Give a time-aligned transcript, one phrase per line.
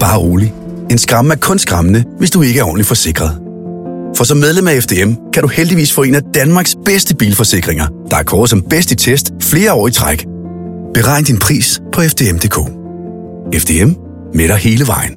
[0.00, 0.54] Bare rolig.
[0.90, 3.42] En skræmme er kun skræmmende, hvis du ikke er ordentligt forsikret.
[4.16, 8.16] For som medlem af FDM kan du heldigvis få en af Danmarks bedste bilforsikringer, der
[8.16, 10.26] er kåret som bedst i test flere år i træk.
[10.94, 12.58] Beregn din pris på FDM.dk.
[13.62, 13.90] FDM
[14.34, 15.16] med dig hele vejen.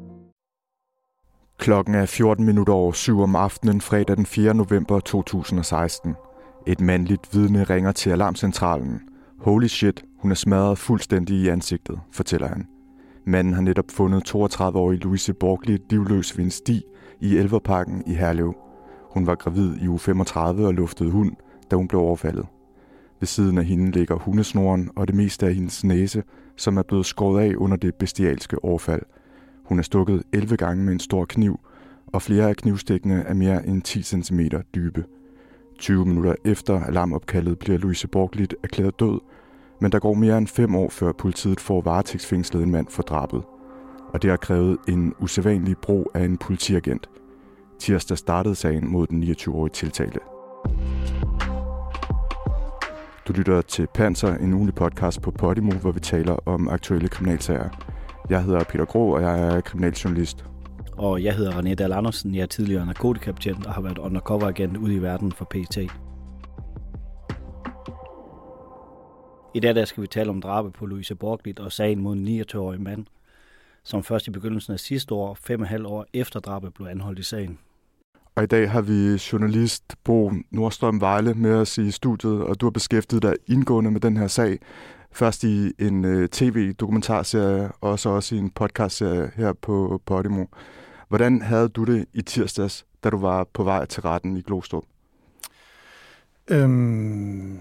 [1.59, 4.53] Klokken er 14 minutter over 7 om aftenen fredag den 4.
[4.53, 6.15] november 2016.
[6.67, 8.99] Et mandligt vidne ringer til alarmcentralen.
[9.41, 12.65] Holy shit, hun er smadret fuldstændig i ansigtet, fortæller han.
[13.25, 16.81] Manden har netop fundet 32-årige Louise Borgli livløs ved en sti
[17.19, 18.55] i Elverparken i Herlev.
[19.13, 21.31] Hun var gravid i uge 35 og luftede hund,
[21.71, 22.45] da hun blev overfaldet.
[23.19, 26.23] Ved siden af hende ligger hundesnoren og det meste af hendes næse,
[26.57, 29.01] som er blevet skåret af under det bestialske overfald.
[29.65, 31.59] Hun er stukket 11 gange med en stor kniv,
[32.07, 34.39] og flere af knivstikkene er mere end 10 cm
[34.75, 35.05] dybe.
[35.79, 39.19] 20 minutter efter alarmopkaldet bliver Louise Borglit erklæret død,
[39.81, 43.43] men der går mere end fem år, før politiet får varetægtsfængslet en mand for drabet.
[44.13, 47.09] Og det har krævet en usædvanlig brug af en politiagent.
[47.79, 50.19] Tirsdag startede sagen mod den 29-årige tiltalte.
[53.27, 57.69] Du lytter til Panser, en ugenlig podcast på Podimo, hvor vi taler om aktuelle kriminalsager.
[58.29, 60.45] Jeg hedder Peter Grå, og jeg er kriminaljournalist.
[60.97, 62.35] Og jeg hedder René Dahl Andersen.
[62.35, 65.77] Jeg er tidligere narkotikabetjent og har været undercover-agent ude i verden for PT.
[69.53, 72.41] I dag der skal vi tale om drabet på Louise Borglit og sagen mod en
[72.41, 73.05] 29-årig mand,
[73.83, 77.19] som først i begyndelsen af sidste år, fem og halv år efter drabet, blev anholdt
[77.19, 77.59] i sagen.
[78.35, 82.65] Og i dag har vi journalist Bo Nordstrøm Vejle med os i studiet, og du
[82.65, 84.59] har beskæftiget dig indgående med den her sag.
[85.11, 90.45] Først i en uh, tv-dokumentarserie, og så også i en podcastserie her på Podimo.
[91.07, 94.83] Hvordan havde du det i tirsdags, da du var på vej til retten i Glostrup?
[96.47, 97.59] Øhm,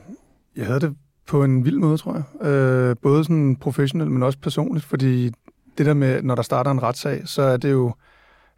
[0.57, 0.97] jeg havde det
[1.31, 2.47] på en vild måde, tror jeg.
[2.49, 5.31] Øh, både sådan professionelt, men også personligt, fordi
[5.79, 7.93] det der med, når der starter en retssag, så er det jo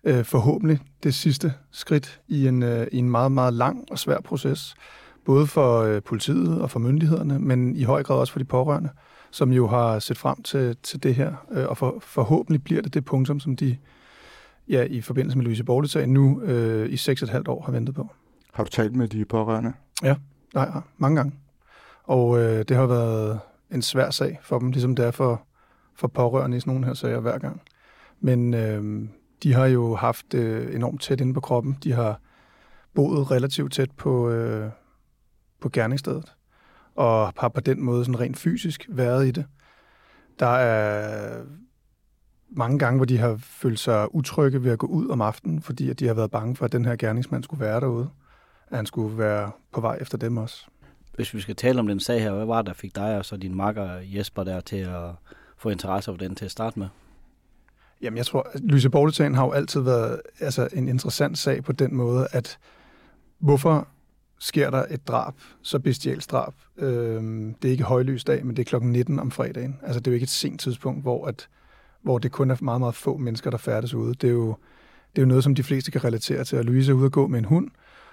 [0.05, 4.21] øh, forhåbentlig det sidste skridt i en, øh, i en meget, meget lang og svær
[4.21, 4.75] proces.
[5.25, 8.91] Både for øh, politiet og for myndighederne, men i høj grad også for de pårørende,
[9.31, 11.33] som jo har set frem til, til det her.
[11.53, 13.77] Øh, og for, forhåbentlig bliver det det punktum, som de
[14.69, 18.09] ja, i forbindelse med Louise borgli nu øh, i 6,5 år har ventet på.
[18.53, 19.73] Har du talt med de pårørende?
[20.03, 20.15] Ja,
[20.55, 21.33] nej, mange gange.
[22.05, 23.41] Og øh, det har været
[23.71, 25.43] en svær sag for dem, ligesom det er for,
[25.95, 27.63] for pårørende i sådan nogle her sager hver gang.
[28.21, 29.09] Men øh,
[29.43, 31.79] de har jo haft øh, enormt tæt inde på kroppen.
[31.85, 32.21] De har
[32.95, 34.71] boet relativt tæt på, øh,
[35.61, 36.35] på gerningsstedet,
[36.95, 39.47] og har på den måde sådan rent fysisk været i det.
[40.39, 41.43] Der er
[42.51, 45.91] mange gange, hvor de har følt sig utrygge ved at gå ud om aftenen, fordi
[45.91, 48.09] at de har været bange for, at den her gerningsmand skulle være derude.
[48.71, 50.67] At han skulle være på vej efter dem også.
[51.15, 53.25] Hvis vi skal tale om den sag her, hvad var det, der fik dig og
[53.25, 55.11] så din makker Jesper der til at
[55.57, 56.89] få interesse for den til at starte med?
[58.03, 61.73] Jamen, jeg tror, at Lyse Borletan har jo altid været altså, en interessant sag på
[61.73, 62.59] den måde, at
[63.39, 63.89] hvorfor
[64.39, 66.55] sker der et drab, så bestialsk drab?
[66.77, 69.79] Øhm, det er ikke højlys dag, men det er klokken 19 om fredagen.
[69.83, 71.49] Altså, det er jo ikke et sent tidspunkt, hvor, at,
[72.03, 74.15] hvor det kun er meget, meget få mennesker, der færdes ude.
[74.15, 74.57] Det er jo,
[75.11, 76.57] det er jo noget, som de fleste kan relatere til.
[76.57, 77.71] At Louise er ude at gå med en hund,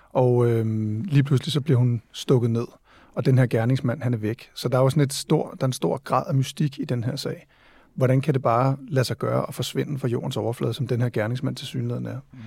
[0.10, 2.68] og øhm, lige pludselig så bliver hun stukket ned,
[3.14, 4.50] og den her gerningsmand, han er væk.
[4.54, 6.86] Så der er jo sådan et stor, der er en stor grad af mystik i
[6.86, 7.48] den her sag
[8.00, 11.10] hvordan kan det bare lade sig gøre og forsvinde fra jordens overflade, som den her
[11.10, 12.20] gerningsmand til synligheden er.
[12.32, 12.40] Mm.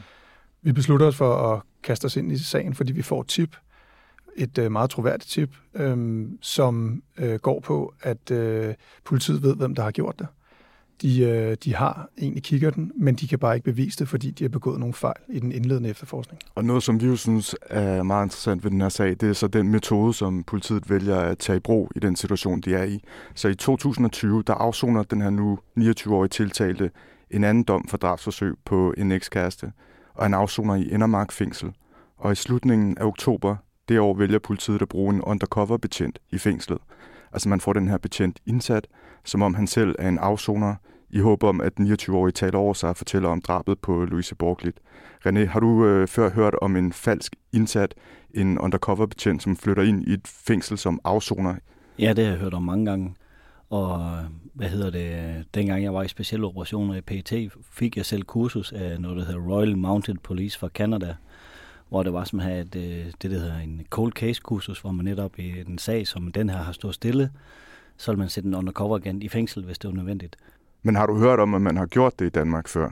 [0.63, 3.57] Vi beslutter os for at kaste os ind i sagen, fordi vi får et tip,
[4.37, 8.75] et øh, meget troværdigt tip, øh, som øh, går på, at øh,
[9.05, 10.27] politiet ved, hvem der har gjort det.
[11.03, 14.31] De, øh, de har egentlig kigger den, men de kan bare ikke bevise det, fordi
[14.31, 16.43] de har begået nogle fejl i den indledende efterforskning.
[16.55, 19.33] Og noget, som vi jo synes er meget interessant ved den her sag, det er
[19.33, 22.85] så den metode, som politiet vælger at tage i brug i den situation, de er
[22.85, 23.05] i.
[23.35, 26.91] Så i 2020, der afsoner den her nu 29-årige tiltalte
[27.31, 29.73] en anden dom for drabsforsøg på en ekskæreste,
[30.15, 31.73] og han afsoner i Indermark fængsel.
[32.19, 33.57] Og i slutningen af oktober
[33.89, 36.79] det år vælger politiet at bruge en undercover-betjent i fængslet.
[37.33, 38.87] Altså man får den her betjent indsat,
[39.25, 40.75] som om han selv er en afsoner,
[41.13, 44.77] i håb om, at 29-årige taler over sig og fortæller om drabet på Louise Borglit.
[45.27, 47.95] René, har du øh, før hørt om en falsk indsat,
[48.35, 51.55] en undercover-betjent, som flytter ind i et fængsel som afsoner?
[51.99, 53.15] Ja, det har jeg hørt om mange gange.
[53.71, 54.25] Og øh,
[54.55, 57.33] hvad hedder det, dengang jeg var i specielle operationer i PT,
[57.73, 61.15] fik jeg selv kursus af noget, der hedder Royal Mounted Police fra Canada,
[61.89, 64.81] hvor det var som at have et, øh, det, der hedder en cold case kursus,
[64.81, 67.31] hvor man netop i en sag, som den her har stået stille,
[67.97, 70.37] så vil man sætte en undercover agent i fængsel, hvis det var nødvendigt.
[70.83, 72.83] Men har du hørt om, at man har gjort det i Danmark før?
[72.83, 72.91] Jeg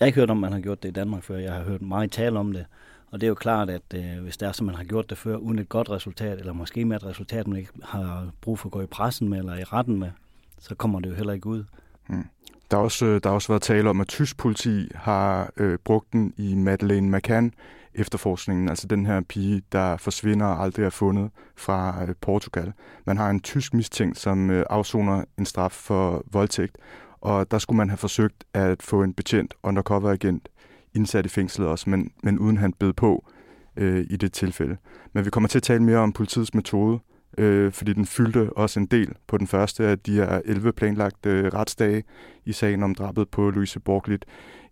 [0.00, 1.36] har ikke hørt om, at man har gjort det i Danmark før.
[1.36, 2.66] Jeg har hørt meget tale om det.
[3.10, 5.18] Og det er jo klart, at øh, hvis det er, som man har gjort det
[5.18, 8.68] før, uden et godt resultat, eller måske med et resultat, man ikke har brug for
[8.68, 10.10] at gå i pressen med, eller i retten med,
[10.58, 11.64] så kommer det jo heller ikke ud.
[12.08, 12.24] Hmm.
[12.70, 16.12] Der har også, der har også været tale om, at tysk politi har øh, brugt
[16.12, 17.54] den i Madeleine McCann
[17.94, 22.72] efterforskningen, altså den her pige, der forsvinder og aldrig er fundet fra øh, Portugal.
[23.04, 26.76] Man har en tysk mistænkt, som øh, afsoner en straf for voldtægt,
[27.26, 30.48] og der skulle man have forsøgt at få en betjent undercover-agent
[30.94, 33.28] indsat i fængslet også, men, men uden han bed på
[33.76, 34.76] øh, i det tilfælde.
[35.12, 36.98] Men vi kommer til at tale mere om politiets metode,
[37.38, 41.30] øh, fordi den fyldte også en del på den første af de her 11 planlagte
[41.30, 42.04] øh, retsdage
[42.44, 44.24] i sagen om drabet på Louise Borglit.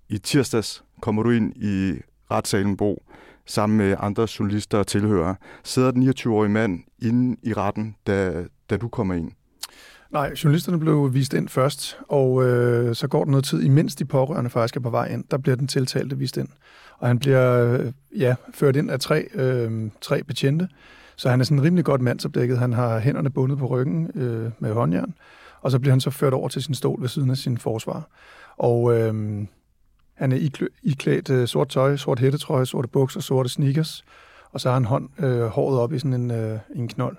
[0.08, 1.94] I tirsdags kommer du ind i
[2.30, 3.02] retssalen Bro
[3.46, 5.36] sammen med andre journalister og tilhørere.
[5.64, 9.32] Sidder den 29-årige mand inde i retten, da, da du kommer ind?
[10.14, 14.04] Nej, journalisterne blev vist ind først, og øh, så går der noget tid, imens de
[14.04, 16.48] pårørende faktisk er på vej ind, der bliver den tiltalte vist ind.
[16.98, 20.68] Og han bliver øh, ja, ført ind af tre, øh, tre betjente,
[21.16, 22.58] så han er sådan rimelig godt mandsopdækket.
[22.58, 25.14] Han har hænderne bundet på ryggen øh, med håndjern,
[25.60, 28.08] og så bliver han så ført over til sin stol ved siden af sin forsvar.
[28.56, 29.14] Og øh,
[30.14, 30.48] han er
[30.82, 34.04] iklædt øh, sort tøj, sort hættetrøje, sorte bukser, sorte sneakers,
[34.52, 37.16] og så har han hånd, øh, håret op i sådan en, øh, en knold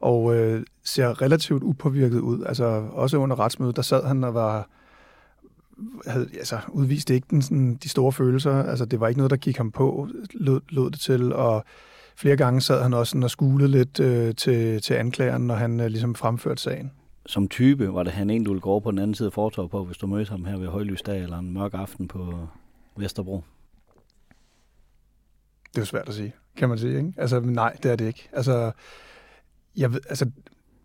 [0.00, 2.44] og øh, ser relativt upåvirket ud.
[2.44, 4.68] Altså også under retsmødet, der sad han og var
[6.06, 8.62] havde, altså, udviste ikke den, sådan, de store følelser.
[8.62, 11.64] Altså, det var ikke noget, der gik ham på, lød, lød det til, og
[12.16, 15.80] flere gange sad han også sådan og skulede lidt øh, til, til anklageren, når han
[15.80, 16.92] øh, ligesom fremførte sagen.
[17.26, 19.32] Som type, var det han en, du ville gå over på den anden side af
[19.32, 22.48] fortorvet på, hvis du mødte ham her ved højlysdag eller en mørk aften på
[22.96, 23.42] Vesterbro?
[25.68, 26.96] Det er jo svært at sige, kan man sige.
[26.96, 27.12] Ikke?
[27.16, 28.28] Altså, nej, det er det ikke.
[28.32, 28.72] Altså,
[29.76, 30.24] jeg ved, altså,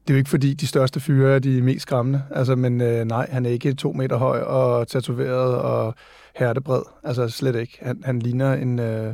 [0.08, 2.24] det er jo ikke fordi, de største fyre er de mest skræmmende.
[2.32, 5.96] Altså, men øh, nej, han er ikke to meter høj og tatoveret og
[6.36, 6.82] hertebred.
[7.04, 7.78] Altså slet ikke.
[7.82, 9.14] Han, han ligner en, øh,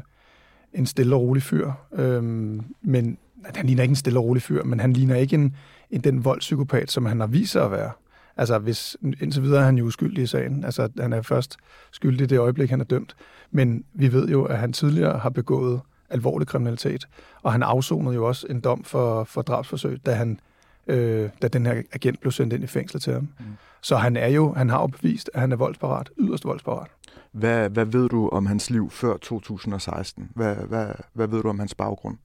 [0.73, 1.71] en stille og rolig fyr.
[1.93, 5.55] Øhm, men han ligner ikke en stille og rolig fyr, men han ligner ikke en,
[5.91, 7.91] en den voldspsykopat, som han har vist sig at være.
[8.37, 10.63] Altså, hvis, indtil videre er han jo uskyldig i sagen.
[10.63, 11.57] Altså, han er først
[11.91, 13.15] skyldig i det øjeblik, han er dømt.
[13.51, 17.07] Men vi ved jo, at han tidligere har begået alvorlig kriminalitet.
[17.43, 20.39] Og han afsonede jo også en dom for, for drabsforsøg, da, han,
[20.87, 23.27] øh, da den her agent blev sendt ind i fængsel til ham.
[23.39, 23.45] Mm.
[23.81, 26.87] Så han er jo, han har jo bevist, at han er voldsparat, yderst voldsparat.
[27.31, 30.29] Hvad, hvad ved du om hans liv før 2016?
[30.35, 32.17] Hvad, hvad, hvad ved du om hans baggrund?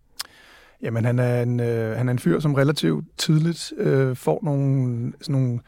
[0.83, 5.13] Jamen, han er en, øh, han er en fyr, som relativt tidligt øh, får nogle,
[5.21, 5.61] sådan nogle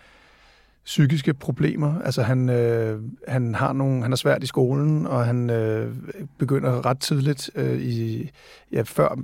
[0.85, 2.01] psykiske problemer.
[2.01, 5.95] Altså han, øh, han har nogle, han er svært i skolen, og han øh,
[6.39, 8.31] begynder ret tidligt øh, i
[8.73, 9.19] ja, før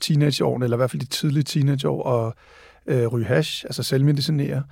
[0.00, 2.32] teenageårene, eller i hvert fald de tidlige teenageår, at
[2.86, 4.62] øh, ryge hash, altså selvmedicinere.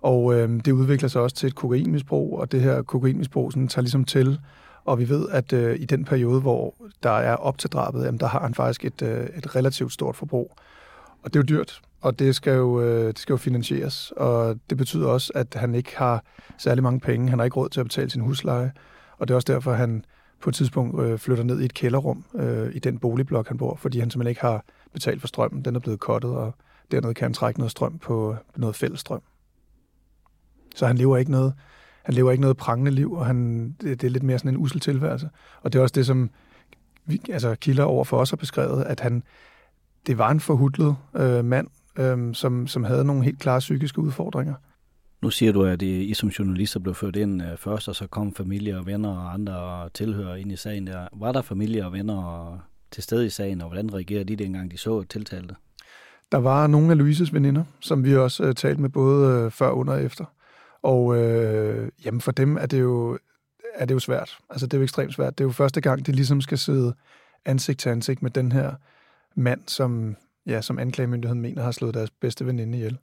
[0.00, 3.82] Og øh, det udvikler sig også til et kokainmisbrug, og det her kokainmisbrug sådan, tager
[3.82, 4.40] ligesom til.
[4.84, 8.20] Og vi ved, at øh, i den periode, hvor der er op til drabet, jamen,
[8.20, 10.56] der har han faktisk et, øh, et relativt stort forbrug.
[11.22, 14.56] Og det er jo dyrt og det skal, jo, øh, det skal jo finansieres, og
[14.70, 16.24] det betyder også, at han ikke har
[16.58, 17.30] særlig mange penge.
[17.30, 18.72] Han har ikke råd til at betale sin husleje,
[19.18, 20.04] og det er også derfor, han
[20.40, 23.76] på et tidspunkt øh, flytter ned i et kælderrum øh, i den boligblok, han bor,
[23.76, 25.64] fordi han simpelthen ikke har betalt for strømmen.
[25.64, 26.54] Den er blevet kottet, og
[26.90, 29.22] dernede kan han trække noget strøm på noget fælles strøm.
[30.74, 31.54] Så han lever ikke noget,
[32.02, 34.56] han lever ikke noget prangende liv, og han, det, det er lidt mere sådan en
[34.56, 35.30] usel tilværelse.
[35.62, 36.30] Og det er også det, som
[37.04, 39.22] vi, altså kilder over for os har beskrevet, at han,
[40.06, 41.66] det var en forhudlet øh, mand,
[41.98, 44.54] øhm, som, som havde nogle helt klare psykiske udfordringer.
[45.22, 48.34] Nu siger du, at I som journalister blev ført ind øh, først, og så kom
[48.34, 50.86] familie og venner og andre tilhører ind i sagen.
[50.86, 51.08] Der.
[51.12, 52.58] Var der familie og venner
[52.90, 55.54] til stede i sagen, og hvordan reagerede de dengang, de så tiltalte?
[56.32, 59.70] Der var nogle af Louises veninder, som vi også uh, talte med både uh, før,
[59.70, 60.24] under og efter.
[60.82, 63.18] Og uh, jamen for dem er det, jo,
[63.74, 64.38] er det jo svært.
[64.50, 65.38] Altså det er jo ekstremt svært.
[65.38, 66.94] Det er jo første gang, de ligesom skal sidde
[67.44, 68.74] ansigt til ansigt med den her
[69.34, 70.16] mand, som
[70.46, 72.98] ja, som anklagemyndigheden mener har slået deres bedste veninde ihjel.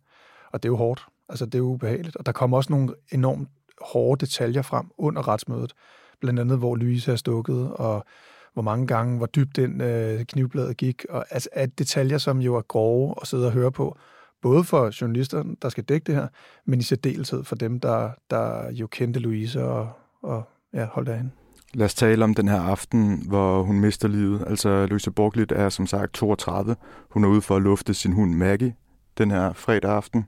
[0.51, 1.05] Og det er jo hårdt.
[1.29, 2.15] Altså, det er jo ubehageligt.
[2.15, 3.49] Og der kommer også nogle enormt
[3.81, 5.73] hårde detaljer frem under retsmødet.
[6.21, 8.05] Blandt andet, hvor Louise er stukket, og
[8.53, 11.05] hvor mange gange, hvor dybt den øh, knivbladet gik.
[11.09, 13.97] Og altså, at detaljer, som jo er grove at sidde og høre på.
[14.41, 16.27] Både for journalisterne, der skal dække det her,
[16.65, 19.91] men i særdeleshed for dem, der, der jo kendte Louise og,
[20.21, 21.31] og ja, holdt af hende.
[21.73, 24.43] Lad os tale om den her aften, hvor hun mister livet.
[24.47, 26.75] Altså, Louise Borglit er som sagt 32.
[27.09, 28.73] Hun er ude for at lufte sin hund Maggie
[29.17, 30.25] den her fredag aften.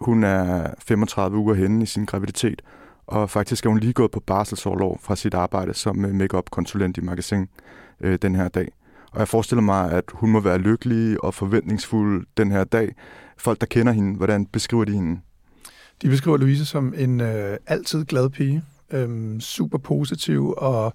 [0.00, 2.62] Hun er 35 uger henne i sin graviditet,
[3.06, 6.98] og faktisk er hun lige gået på barselsårlov fra sit arbejde som øh, makeup konsulent
[6.98, 7.46] i magasin
[8.00, 8.68] øh, den her dag.
[9.12, 12.94] Og jeg forestiller mig, at hun må være lykkelig og forventningsfuld den her dag.
[13.38, 15.20] Folk, der kender hende, hvordan beskriver de hende?
[16.02, 20.94] De beskriver Louise som en øh, altid glad pige, øhm, super positiv og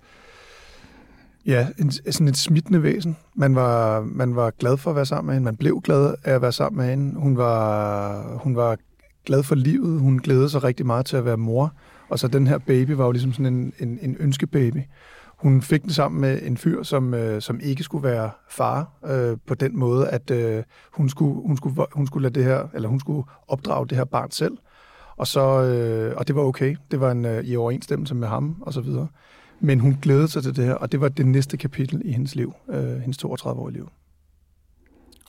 [1.46, 3.18] ja, en, sådan et smittende væsen.
[3.36, 5.46] Man var, man var glad for at være sammen med hende.
[5.46, 7.20] Man blev glad af at være sammen med hende.
[7.20, 8.78] Hun var, hun var
[9.26, 10.00] glad for livet.
[10.00, 11.74] Hun glædede sig rigtig meget til at være mor.
[12.10, 14.80] Og så den her baby var jo ligesom sådan en, en, en ønskebaby.
[15.38, 19.38] Hun fik den sammen med en fyr, som, øh, som ikke skulle være far øh,
[19.48, 22.90] på den måde, at øh, hun, skulle, hun, skulle, hun skulle lade det her, eller
[22.90, 24.58] hun skulle opdrage det her barn selv.
[25.18, 26.76] Og, så, øh, og det var okay.
[26.92, 29.08] Det var en, øh, i overensstemmelse med ham, og så videre.
[29.60, 32.36] Men hun glædede sig til det her, og det var det næste kapitel i hendes
[32.36, 33.90] liv, øh, hendes 32-årige liv.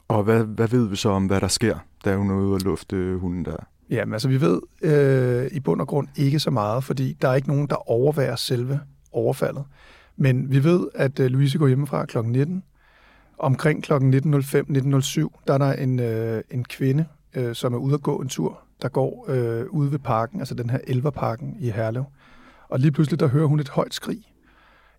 [0.09, 2.61] Og hvad, hvad ved vi så om, hvad der sker, da hun er ude og
[2.61, 3.57] lufte hunden der?
[3.91, 7.35] Jamen altså, vi ved øh, i bund og grund ikke så meget, fordi der er
[7.35, 8.81] ikke nogen, der overværer selve
[9.13, 9.65] overfaldet.
[10.17, 12.19] Men vi ved, at øh, Louise går hjemmefra kl.
[12.19, 12.63] 19.
[13.39, 13.93] Omkring kl.
[13.93, 14.01] 19.05-19.07,
[15.47, 18.61] der er der en, øh, en kvinde, øh, som er ude at gå en tur,
[18.85, 22.05] der går øh, ude ved parken, altså den her Elverparken i Herlev.
[22.69, 24.33] Og lige pludselig, der hører hun et højt skrig,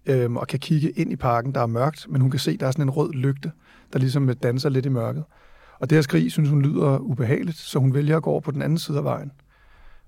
[0.06, 2.68] øh, og kan kigge ind i parken, der er mørkt, men hun kan se, der
[2.68, 3.52] er sådan en rød lygte,
[3.94, 5.24] der ligesom øh, danser lidt i mørket.
[5.80, 8.52] Og det her skrig, synes hun lyder ubehageligt, så hun vælger at gå over på
[8.52, 9.32] den anden side af vejen.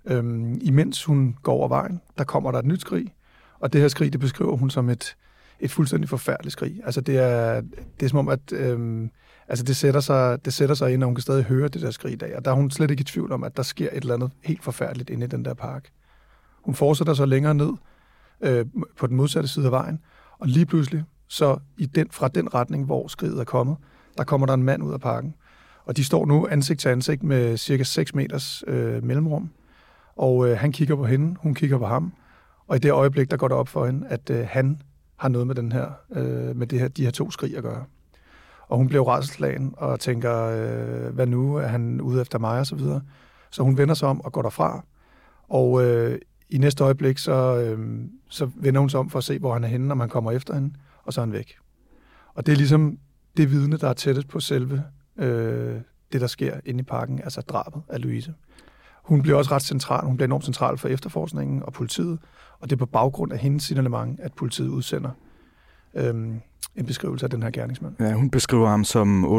[0.06, 3.14] Øhm, imens hun går over vejen, der kommer der et nyt skrig,
[3.60, 5.16] og det her skrig, det beskriver hun som et,
[5.60, 6.82] et fuldstændig forfærdeligt skrig.
[6.86, 7.62] Altså det er,
[8.00, 9.12] det er som om, at øhm,
[9.48, 11.92] altså det, sætter sig, det sætter sig ind, og hun kan stadig høre det der
[11.92, 12.38] skrig i dag.
[12.38, 14.32] Og der er hun slet ikke i tvivl om, at der sker et eller andet
[14.44, 15.90] helt forfærdeligt inde i den der park.
[16.62, 17.72] Hun fortsætter så længere ned
[18.42, 18.66] øh,
[18.98, 20.00] på den modsatte side af vejen,
[20.40, 23.78] og lige pludselig, så i den, fra den retning, hvor skriget er kommet,
[24.18, 25.36] der kommer der en mand ud af parken.
[25.86, 29.50] Og de står nu ansigt til ansigt med cirka 6 meters øh, mellemrum.
[30.16, 32.14] Og øh, han kigger på hende, hun kigger på ham.
[32.68, 34.82] Og i det øjeblik, der går det op for hende, at øh, han
[35.16, 37.86] har noget med, den her, øh, med det her, de her to skrig at gøre.
[38.68, 42.66] Og hun bliver rædselslagen og tænker, øh, hvad nu, er han ude efter mig og
[42.66, 43.02] så videre.
[43.52, 44.86] Så hun vender sig om og går derfra.
[45.50, 46.20] Og øh,
[46.50, 49.64] i næste øjeblik, så, øh, så vender hun sig om for at se, hvor han
[49.64, 51.58] er henne, når man kommer efter hende, og så er han væk.
[52.34, 52.98] Og det er ligesom
[53.38, 54.84] det vidne, der er tættest på selve
[55.18, 55.76] øh,
[56.12, 58.34] det, der sker inde i parken, altså drabet af Louise.
[59.04, 60.06] Hun bliver også ret central.
[60.06, 62.20] Hun bliver enormt central for efterforskningen og politiet,
[62.60, 65.10] og det er på baggrund af hendes signalement, at politiet udsender
[65.94, 66.42] øhm,
[66.78, 67.96] en beskrivelse af den her gerningsmand.
[68.00, 69.30] Ja, hun beskriver ham som 28-30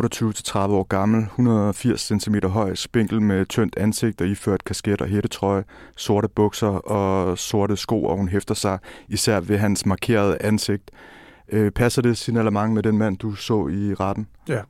[0.59, 5.65] år gammel, 180 cm høj, spinkel med tyndt ansigt og iført kasket og hættetrøje,
[5.97, 8.79] sorte bukser og sorte sko, og hun hæfter sig
[9.09, 10.91] især ved hans markerede ansigt.
[11.53, 14.27] Øh, passer det signalement med den mand, du så i retten?
[14.49, 14.61] Ja,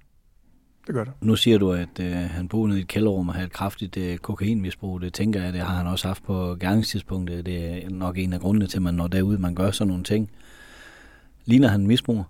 [0.86, 1.12] det gør det.
[1.20, 4.18] Nu siger du, at øh, han boede i et kælderrum og havde et kraftigt øh,
[4.18, 5.00] kokainmisbrug.
[5.00, 7.46] Det tænker jeg, det har han også haft på gerningstidspunktet.
[7.46, 10.04] Det er nok en af grundene til, at man når derud, man gør sådan nogle
[10.04, 10.30] ting.
[11.44, 12.24] Ligner han misbruger?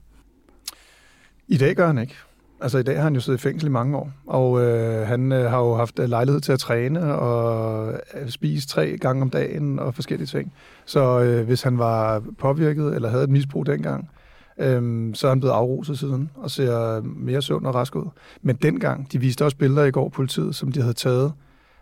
[1.48, 2.14] I dag gør han ikke.
[2.60, 5.32] Altså i dag har han jo siddet i fængsel i mange år, og øh, han
[5.32, 9.30] øh, har jo haft øh, lejlighed til at træne og øh, spise tre gange om
[9.30, 10.52] dagen og forskellige ting.
[10.84, 14.10] Så øh, hvis han var påvirket eller havde et misbrug dengang,
[14.58, 18.06] øh, så er han blevet afruset siden og ser mere sund og rask ud.
[18.42, 21.32] Men dengang, de viste også billeder i går, politiet, som de havde taget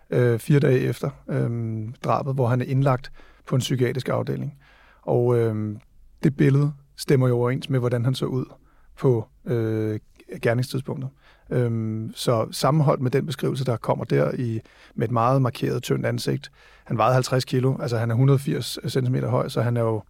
[0.09, 3.11] øh, fire dage efter øh, drabet, hvor han er indlagt
[3.47, 4.53] på en psykiatrisk afdeling.
[5.01, 5.75] Og øh,
[6.23, 8.45] det billede stemmer jo overens med, hvordan han så ud
[8.99, 9.99] på øh,
[10.41, 11.09] gerningstidspunktet.
[11.49, 14.59] Øhm, så sammenholdt med den beskrivelse, der kommer der i,
[14.95, 16.51] med et meget markeret, tyndt ansigt.
[16.83, 20.01] Han vejede 50 kilo, altså han er 180 cm høj, så han er jo,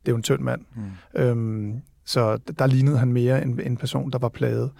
[0.00, 0.60] det er jo en tynd mand.
[0.74, 1.20] Mm.
[1.20, 4.70] Øhm, så der lignede han mere en, en person, der var plaget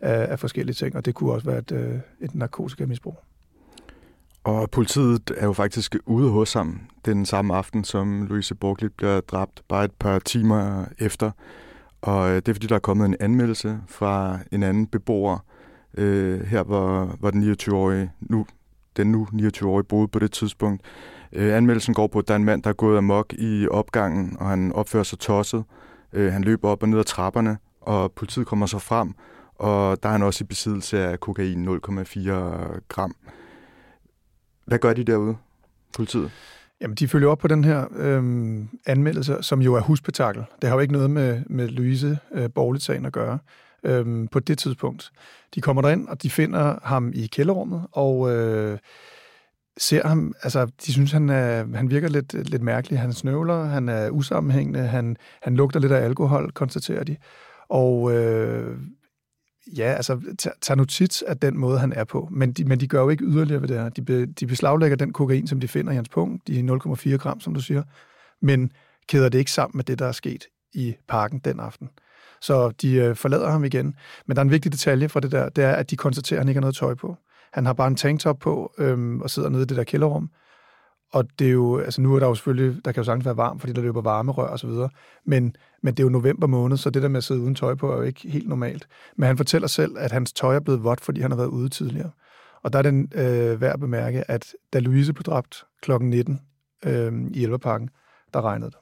[0.00, 3.16] af, af forskellige ting, og det kunne også være et, øh, et narkotikamisbrug.
[4.44, 9.20] Og politiet er jo faktisk ude hos ham den samme aften, som Louise Borglit bliver
[9.20, 11.30] dræbt, bare et par timer efter.
[12.02, 15.38] Og øh, det er fordi, der er kommet en anmeldelse fra en anden beboer,
[15.96, 18.46] øh, her hvor, hvor den 29-årige, nu,
[18.96, 20.82] den nu 29-årige boede på det tidspunkt.
[21.32, 24.36] Øh, anmeldelsen går på, at der er en mand, der er gået amok i opgangen,
[24.40, 25.64] og han opfører sig tosset.
[26.12, 29.14] Øh, han løber op og ned ad trapperne, og politiet kommer så frem,
[29.54, 32.30] og der er han også i besiddelse af kokain 0,4
[32.88, 33.14] gram.
[34.64, 35.36] Hvad gør de derude,
[35.94, 36.30] politiet?
[36.82, 40.44] Jamen, de følger op på den her øhm, anmeldelse, som jo er huspetakkel.
[40.62, 43.38] Det har jo ikke noget med, med Louise øh, Borligt-sagen at gøre
[43.84, 45.12] øhm, på det tidspunkt.
[45.54, 48.78] De kommer derind, og de finder ham i kælderrummet, og øh,
[49.78, 52.98] ser ham, altså de synes, han, er, han virker lidt, lidt mærkelig.
[52.98, 57.16] Han snøvler, han er usammenhængende, han, han lugter lidt af alkohol, konstaterer de.
[57.68, 58.76] Og øh,
[59.66, 60.20] ja, altså
[60.60, 62.28] tag notits af den måde, han er på.
[62.30, 63.88] Men de, men de gør jo ikke yderligere ved det her.
[63.88, 67.40] De, be, de beslaglægger den kokain, som de finder i hans punkt, de 0,4 gram,
[67.40, 67.82] som du siger,
[68.40, 68.72] men
[69.08, 71.88] kæder det ikke sammen med det, der er sket i parken den aften.
[72.40, 73.94] Så de øh, forlader ham igen.
[74.26, 76.44] Men der er en vigtig detalje fra det der, det er, at de konstaterer, at
[76.44, 77.16] han ikke har noget tøj på.
[77.52, 80.30] Han har bare en tanktop på øhm, og sidder nede i det der kælderrum.
[81.12, 83.36] Og det er jo, altså nu er der jo selvfølgelig, der kan jo sagtens være
[83.36, 84.88] varmt, fordi der løber varmerør og så videre.
[85.24, 87.74] Men, men det er jo november måned, så det der med at sidde uden tøj
[87.74, 88.86] på er jo ikke helt normalt.
[89.16, 91.68] Men han fortæller selv, at hans tøj er blevet vådt, fordi han har været ude
[91.68, 92.10] tidligere.
[92.62, 95.92] Og der er den øh, værd at bemærke, at da Louise blev dræbt kl.
[96.00, 96.40] 19
[96.86, 97.90] øh, i Elverparken,
[98.34, 98.78] der regnede det.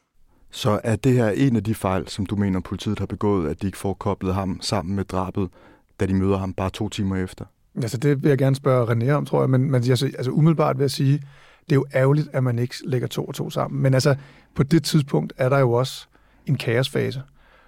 [0.51, 3.63] Så er det her en af de fejl, som du mener, politiet har begået, at
[3.63, 5.49] de ikke får koblet ham sammen med drabet,
[6.01, 7.45] da de møder ham bare to timer efter?
[7.77, 10.79] Altså det vil jeg gerne spørge René om, tror jeg, men, men altså, altså umiddelbart
[10.79, 11.23] vil jeg sige,
[11.71, 13.83] det er jo ærgerligt, at man ikke lægger to og to sammen.
[13.83, 14.15] Men altså,
[14.55, 16.07] på det tidspunkt er der jo også
[16.47, 17.23] en kaosfase.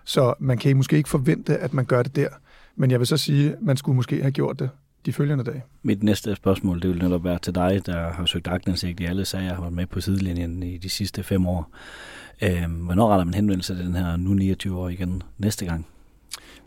[0.05, 2.29] Så man kan måske ikke forvente, at man gør det der.
[2.77, 4.71] Men jeg vil så sige, at man skulle måske have gjort det
[5.07, 5.63] de følgende dage.
[5.83, 9.25] Mit næste spørgsmål, det vil netop være til dig, der har søgt agtindsigt i alle
[9.25, 11.71] sager, har været med på sidelinjen i de sidste fem år.
[12.43, 15.87] Øh, hvornår retter man henvendelse til den her nu 29 år igen næste gang?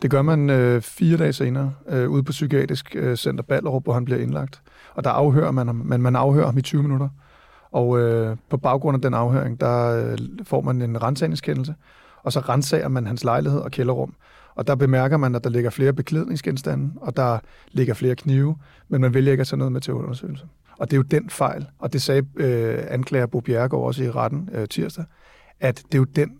[0.02, 3.92] Det gør man øh, fire dage senere øh, ude på Psykiatrisk øh, Center Ballerup, hvor
[3.92, 4.62] han bliver indlagt.
[4.94, 7.08] Og der afhører man ham, men man afhører ham i 20 minutter.
[7.76, 11.74] Og øh, på baggrund af den afhøring, der øh, får man en rensagningskendelse,
[12.22, 14.14] og så rensager man hans lejlighed og kælderrum.
[14.54, 17.38] Og der bemærker man, at der ligger flere beklædningsgenstande, og der
[17.72, 18.56] ligger flere knive,
[18.88, 20.46] men man vælger ikke at tage noget med til undersøgelse.
[20.78, 24.10] Og det er jo den fejl, og det sagde øh, anklager Bo Bjergård også i
[24.10, 25.04] retten øh, tirsdag,
[25.60, 26.30] at det er jo den,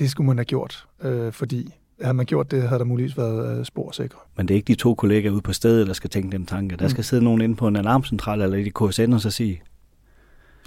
[0.00, 3.58] det skulle man have gjort, øh, fordi havde man gjort det, havde der muligvis været
[3.58, 4.18] øh, sporsikre.
[4.36, 6.76] Men det er ikke de to kollegaer ude på stedet, der skal tænke den tanke.
[6.76, 7.02] Der skal mm.
[7.02, 9.62] sidde nogen inde på en alarmcentral eller i KSN og så sige,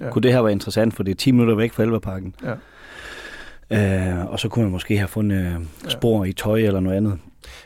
[0.02, 0.10] ja.
[0.10, 2.36] kunne det her være interessant, for det er 10 minutter væk fra Elverparken.
[2.44, 2.54] Ja.
[3.70, 6.30] Øh, og så kunne man måske have fundet øh, spor ja.
[6.30, 7.20] i tøj eller noget andet.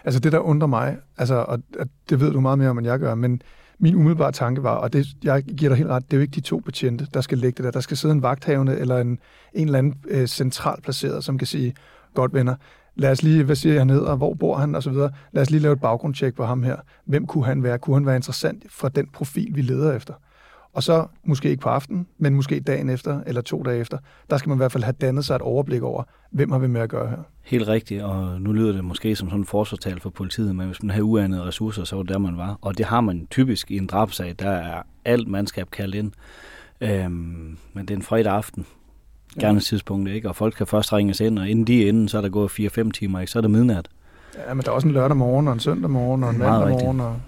[0.04, 2.88] Altså det, der undrer mig, altså, og, og det ved du meget mere om, end
[2.88, 3.42] jeg gør, men
[3.80, 6.36] min umiddelbare tanke var, og det, jeg giver dig helt ret, det er jo ikke
[6.36, 7.72] de to betjente, der skal lægge det der.
[7.72, 9.20] Der skal sidde en vagthavende eller en,
[9.54, 11.74] en eller anden øh, central placeret, som kan sige,
[12.14, 12.56] godt venner,
[12.96, 15.12] lad os lige, hvad siger ned, og hvor bor han, og så videre.
[15.32, 16.78] Lad os lige lave et baggrundstjek på ham her.
[17.06, 17.78] Hvem kunne han være?
[17.78, 20.14] Kunne han være interessant fra den profil, vi leder efter?
[20.74, 23.98] Og så måske ikke på aftenen, men måske dagen efter eller to dage efter,
[24.30, 26.68] der skal man i hvert fald have dannet sig et overblik over, hvem har vi
[26.68, 27.18] med at gøre her.
[27.44, 30.84] Helt rigtigt, og nu lyder det måske som sådan en forsvarstal for politiet, men hvis
[30.84, 32.58] man har uanede ressourcer, så var det der, man var.
[32.62, 36.12] Og det har man typisk i en drabsag, der er alt mandskab kaldt ind.
[36.82, 38.66] Øhm, men det er en fredag aften,
[39.40, 40.30] gerne tidspunkt, ikke?
[40.30, 42.50] Og folk kan først ringes ind, og inden de er inde, så er der gået
[42.50, 43.32] 4-5 timer, ikke?
[43.32, 43.88] Så er det midnat.
[44.48, 46.70] Ja, men der er også en lørdag morgen, og en søndag morgen, og en mandag
[46.70, 47.20] morgen, og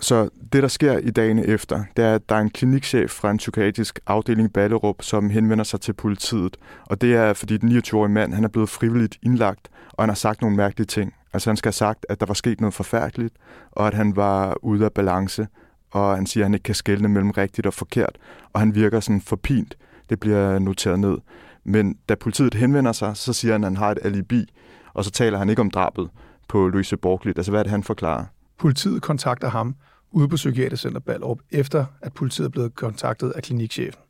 [0.00, 3.30] så det, der sker i dagene efter, det er, at der er en klinikchef fra
[3.30, 6.56] en psykiatrisk afdeling i Ballerup, som henvender sig til politiet.
[6.86, 10.14] Og det er, fordi den 29-årige mand han er blevet frivilligt indlagt, og han har
[10.14, 11.14] sagt nogle mærkelige ting.
[11.32, 13.34] Altså han skal have sagt, at der var sket noget forfærdeligt,
[13.72, 15.46] og at han var ude af balance,
[15.90, 18.18] og han siger, at han ikke kan skelne mellem rigtigt og forkert,
[18.52, 19.76] og han virker sådan forpint.
[20.10, 21.18] Det bliver noteret ned.
[21.64, 24.52] Men da politiet henvender sig, så siger han, at han har et alibi,
[24.94, 26.08] og så taler han ikke om drabet
[26.48, 27.38] på Louise Borglit.
[27.38, 28.24] Altså hvad er det, han forklarer?
[28.58, 29.74] Politiet kontakter ham
[30.10, 34.02] ude på Psykiatrisk Center Ballerup, efter at politiet er blevet kontaktet af klinikchefen.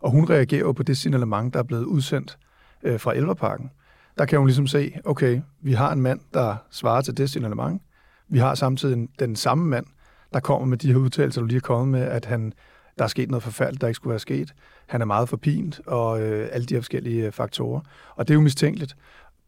[0.00, 2.38] Og hun reagerer jo på det signalement, der er blevet udsendt
[2.82, 3.70] øh, fra Elverparken.
[4.18, 7.82] Der kan hun ligesom se, okay, vi har en mand, der svarer til det signalement.
[8.28, 9.86] Vi har samtidig den samme mand,
[10.32, 12.52] der kommer med de her udtalelser, du lige er kommet med, at han,
[12.98, 14.54] der er sket noget forfærdeligt, der ikke skulle være sket.
[14.86, 17.80] Han er meget forpint, og øh, alle de her forskellige øh, faktorer.
[18.16, 18.96] Og det er jo mistænkeligt.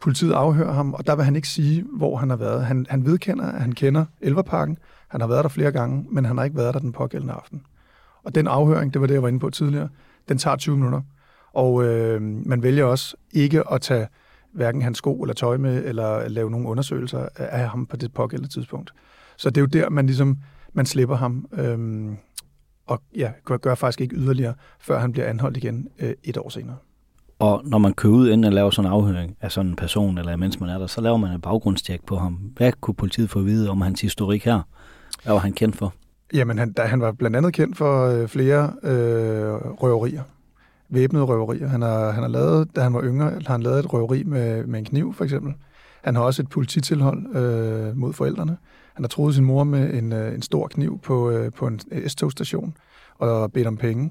[0.01, 2.65] Politiet afhører ham, og der vil han ikke sige, hvor han har været.
[2.65, 4.79] Han, han vedkender, at han kender Elverparken.
[5.09, 7.63] Han har været der flere gange, men han har ikke været der den pågældende aften.
[8.23, 9.89] Og den afhøring, det var det, jeg var inde på tidligere,
[10.29, 11.03] den tager 20 minutter.
[11.53, 14.07] Og øh, man vælger også ikke at tage
[14.55, 18.53] hverken hans sko eller tøj med, eller lave nogle undersøgelser af ham på det pågældende
[18.53, 18.93] tidspunkt.
[19.37, 20.39] Så det er jo der, man ligesom
[20.73, 22.09] man slipper ham, øh,
[22.87, 26.77] og ja, gør, faktisk ikke yderligere, før han bliver anholdt igen øh, et år senere.
[27.39, 30.19] Og når man kører ud, inden at lave sådan en afhøring af sådan en person,
[30.19, 32.33] eller mens man er der, så laver man et baggrundstjek på ham.
[32.33, 34.61] Hvad kunne politiet få at vide om hans historik her?
[35.25, 35.95] Hvad var han kendt for?
[36.35, 40.23] Jamen, han, han var blandt andet kendt for øh, flere øh, røverier.
[40.89, 41.69] Væbnede røverier.
[41.69, 44.67] Han har, han har lavet, da han var yngre, har han lavet et røveri med,
[44.67, 45.55] med en kniv, for eksempel.
[46.05, 48.57] Han har også et polititilhold øh, mod forældrene.
[48.95, 51.81] Han har troet sin mor med en, øh, en stor kniv på, øh, på en
[52.09, 52.75] S-togstation
[53.19, 54.11] og bedt om penge.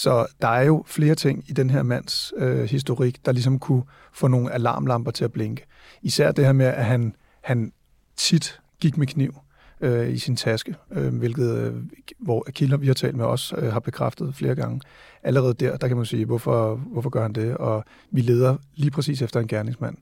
[0.00, 3.82] Så der er jo flere ting i den her mands øh, historik, der ligesom kunne
[4.12, 5.66] få nogle alarmlamper til at blinke.
[6.02, 7.72] Især det her med, at han, han
[8.16, 9.34] tit gik med kniv
[9.80, 11.74] øh, i sin taske, øh, hvilket øh,
[12.18, 14.80] hvor kilder, vi har talt med os, øh, har bekræftet flere gange.
[15.22, 17.56] Allerede der, der kan man sige, hvorfor, hvorfor gør han det?
[17.56, 19.96] Og vi leder lige præcis efter en gerningsmand,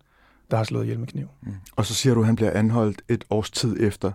[0.51, 1.29] der har slået ihjel med kniv.
[1.43, 1.53] Mm.
[1.77, 4.13] Og så siger du, at han bliver anholdt et års tid efter.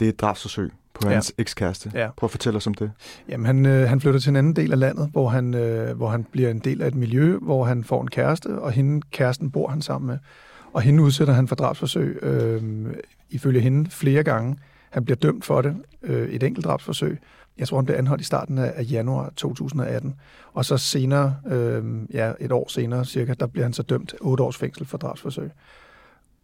[0.00, 1.12] Det er et drabsforsøg på ja.
[1.12, 1.90] hans ekskæreste.
[1.94, 2.08] Ja.
[2.16, 2.92] Prøv at fortælle os om det.
[3.28, 6.08] Jamen, han, øh, han flytter til en anden del af landet, hvor han, øh, hvor
[6.08, 9.50] han bliver en del af et miljø, hvor han får en kæreste, og hende, kæresten
[9.50, 10.18] bor han sammen med.
[10.72, 12.62] Og hende udsætter han for drabsforsøg, øh,
[13.30, 14.56] ifølge hende flere gange.
[14.90, 17.18] Han bliver dømt for det, øh, et enkelt drabsforsøg.
[17.58, 20.14] Jeg tror, han blev anholdt i starten af januar 2018.
[20.52, 24.44] Og så senere, øh, ja, et år senere cirka, der bliver han så dømt otte
[24.44, 25.50] års fængsel for drabsforsøg.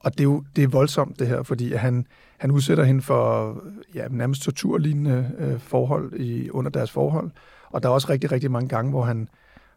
[0.07, 2.07] Og det er jo det er voldsomt, det her, fordi han,
[2.39, 3.55] han udsætter hende for
[3.95, 7.31] ja, nærmest torturlignende øh, forhold i, under deres forhold.
[7.71, 9.29] Og der er også rigtig, rigtig mange gange, hvor han,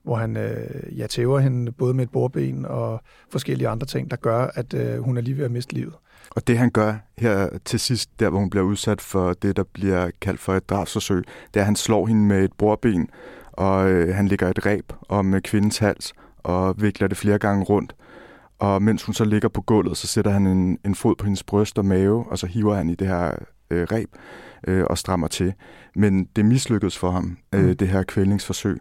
[0.03, 4.17] hvor han øh, ja, tæver hende både med et bordben og forskellige andre ting, der
[4.17, 5.93] gør, at øh, hun er lige ved at miste livet.
[6.29, 9.63] Og det han gør her til sidst, der hvor hun bliver udsat for det, der
[9.73, 13.09] bliver kaldt for et drabsforsøg, det er, at han slår hende med et bordben,
[13.51, 16.13] og øh, han lægger et reb om øh, kvindens hals
[16.43, 17.95] og vikler det flere gange rundt.
[18.59, 21.43] Og mens hun så ligger på gulvet, så sætter han en, en fod på hendes
[21.43, 23.31] bryst og mave, og så hiver han i det her
[23.69, 24.09] øh, reb
[24.67, 25.53] øh, og strammer til.
[25.95, 27.77] Men det mislykkedes for ham, øh, mm.
[27.77, 28.79] det her kvælningsforsøg.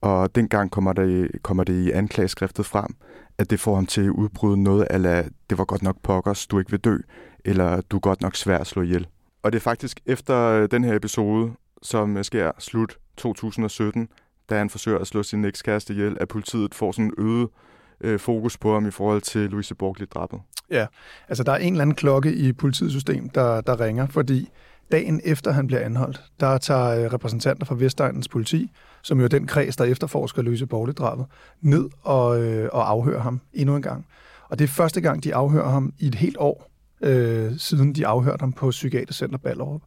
[0.00, 2.94] Og dengang kommer det, kommer det i anklageskriftet frem,
[3.38, 6.58] at det får ham til at udbryde noget af, det var godt nok pokkers, du
[6.58, 6.96] ikke vil dø,
[7.44, 9.06] eller du er godt nok svær at slå ihjel.
[9.42, 14.08] Og det er faktisk efter øh, den her episode, som sker slut 2017,
[14.50, 17.48] da han forsøger at slå sin ekskæreste ihjel, at politiet får sådan en øget
[18.04, 20.40] øh, fokus på ham i forhold til Louise Borgli-drabet.
[20.70, 20.86] Ja,
[21.28, 24.48] altså der er en eller anden klokke i politiets system, der, der ringer, fordi
[24.92, 28.70] dagen efter han bliver anholdt, der tager øh, repræsentanter fra Vestegnens politi,
[29.02, 31.26] som jo er den kreds, der efterforsker Louise Borgli-drabet,
[31.60, 34.06] ned og, øh, og afhører ham endnu en gang.
[34.48, 38.06] Og det er første gang, de afhører ham i et helt år, øh, siden de
[38.06, 39.80] afhørte ham på Psykiatercenter Ballerup.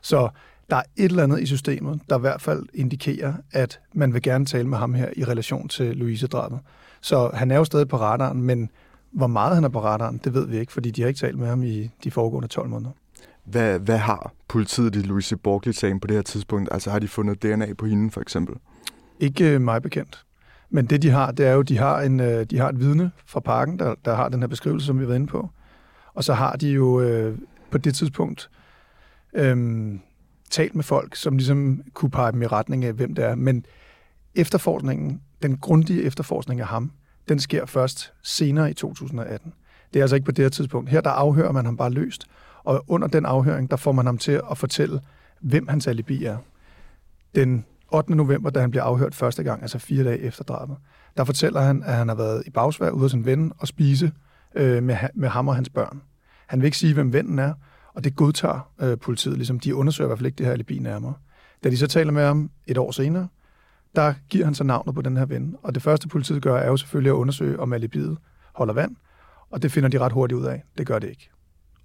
[0.00, 0.28] Så
[0.70, 4.22] der er et eller andet i systemet, der i hvert fald indikerer, at man vil
[4.22, 6.60] gerne tale med ham her i relation til Louise-drabet.
[7.02, 8.70] Så han er jo stadig på radaren, men
[9.10, 11.38] hvor meget han er på radaren, det ved vi ikke, fordi de har ikke talt
[11.38, 12.90] med ham i de foregående 12 måneder.
[13.44, 16.68] Hvad, hvad har politiet i Louise Borgli-sagen på det her tidspunkt?
[16.72, 18.56] Altså har de fundet DNA på hende for eksempel?
[19.20, 20.24] Ikke øh, mig bekendt.
[20.70, 23.10] Men det de har, det er jo, de har, en, øh, de har et vidne
[23.26, 25.50] fra parken, der, der har den her beskrivelse, som vi været inde på.
[26.14, 27.38] Og så har de jo øh,
[27.70, 28.50] på det tidspunkt
[29.34, 29.94] øh,
[30.50, 33.34] talt med folk, som ligesom kunne pege dem i retning af, hvem det er.
[33.34, 33.66] Men
[34.34, 36.92] efterforskningen, den grundige efterforskning af ham,
[37.28, 39.52] den sker først senere i 2018.
[39.92, 40.90] Det er altså ikke på det her tidspunkt.
[40.90, 42.26] Her der afhører man ham bare løst,
[42.64, 45.00] og under den afhøring, der får man ham til at fortælle,
[45.40, 46.36] hvem hans alibi er.
[47.34, 48.14] Den 8.
[48.14, 50.76] november, da han bliver afhørt første gang, altså fire dage efter drabet,
[51.16, 54.12] der fortæller han, at han har været i bagsvær ude hos en ven og spise
[54.54, 56.02] øh, med, med ham og hans børn.
[56.46, 57.54] Han vil ikke sige, hvem vennen er,
[57.94, 59.36] og det godtager øh, politiet.
[59.36, 61.14] Ligesom de undersøger i hvert fald ikke det her alibi nærmere.
[61.64, 63.28] Da de så taler med ham et år senere,
[63.96, 65.56] der giver han så navnet på den her ven.
[65.62, 68.18] Og det første politiet gør, er jo selvfølgelig at undersøge, om alibiet
[68.54, 68.96] holder vand.
[69.50, 70.62] Og det finder de ret hurtigt ud af.
[70.78, 71.30] Det gør det ikke.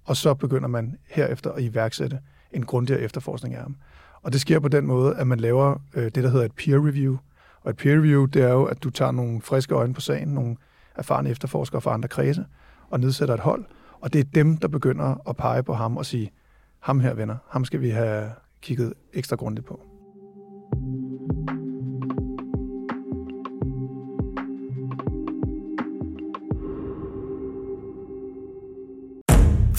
[0.04, 2.18] Og så begynder man herefter at iværksætte
[2.52, 3.76] en grundigere efterforskning af ham.
[4.22, 6.86] Og det sker på den måde, at man laver øh, det, der hedder et peer
[6.86, 7.16] review.
[7.60, 10.28] Og et peer review, det er jo, at du tager nogle friske øjne på sagen,
[10.28, 10.56] nogle
[10.94, 12.46] erfarne efterforskere fra andre kredse,
[12.90, 13.64] og nedsætter et hold.
[14.00, 16.30] Og det er dem, der begynder at pege på ham og sige,
[16.80, 18.30] ham her venner, ham skal vi have
[18.62, 19.80] kigget ekstra grundigt på.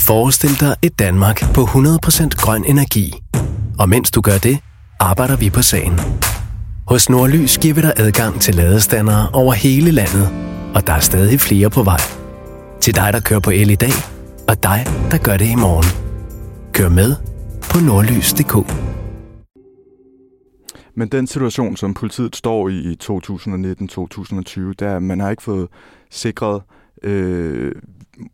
[0.09, 3.13] Forestil dig et Danmark på 100% grøn energi.
[3.79, 4.59] Og mens du gør det,
[4.99, 5.93] arbejder vi på sagen.
[6.87, 10.27] Hos Nordlys giver vi dig adgang til ladestandere over hele landet,
[10.75, 12.01] og der er stadig flere på vej.
[12.81, 13.91] Til dig, der kører på el i dag,
[14.47, 15.89] og dig, der gør det i morgen.
[16.73, 17.15] Kør med
[17.71, 18.55] på nordlys.dk.
[20.95, 25.43] Men den situation, som politiet står i i 2019-2020, der er, at man har ikke
[25.43, 25.67] fået
[26.09, 26.61] sikret
[27.03, 27.71] øh,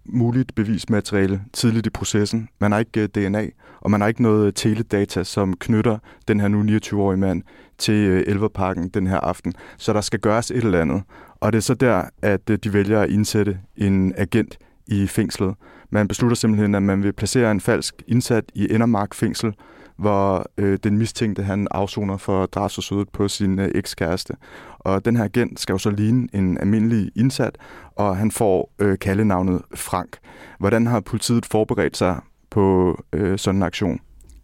[0.05, 2.49] muligt bevismateriale tidligt i processen.
[2.59, 3.47] Man har ikke øh, DNA,
[3.81, 7.43] og man har ikke noget øh, teledata, som knytter den her nu 29-årige mand
[7.77, 9.53] til øh, Elverparken den her aften.
[9.77, 11.03] Så der skal gøres et eller andet.
[11.35, 15.55] Og det er så der, at de vælger at indsætte en agent i fængslet.
[15.89, 19.53] Man beslutter simpelthen, at man vil placere en falsk indsat i Endermark fængsel,
[19.97, 24.33] hvor øh, den mistænkte han afsoner for drabsforsøget på sin øh, ekskæreste.
[24.79, 27.57] Og den her agent skal jo så ligne en almindelig indsat,
[27.95, 30.17] og han får øh, kaldenavnet Frank.
[30.59, 33.99] Hvordan har politiet forberedt sig på øh, sådan en aktion?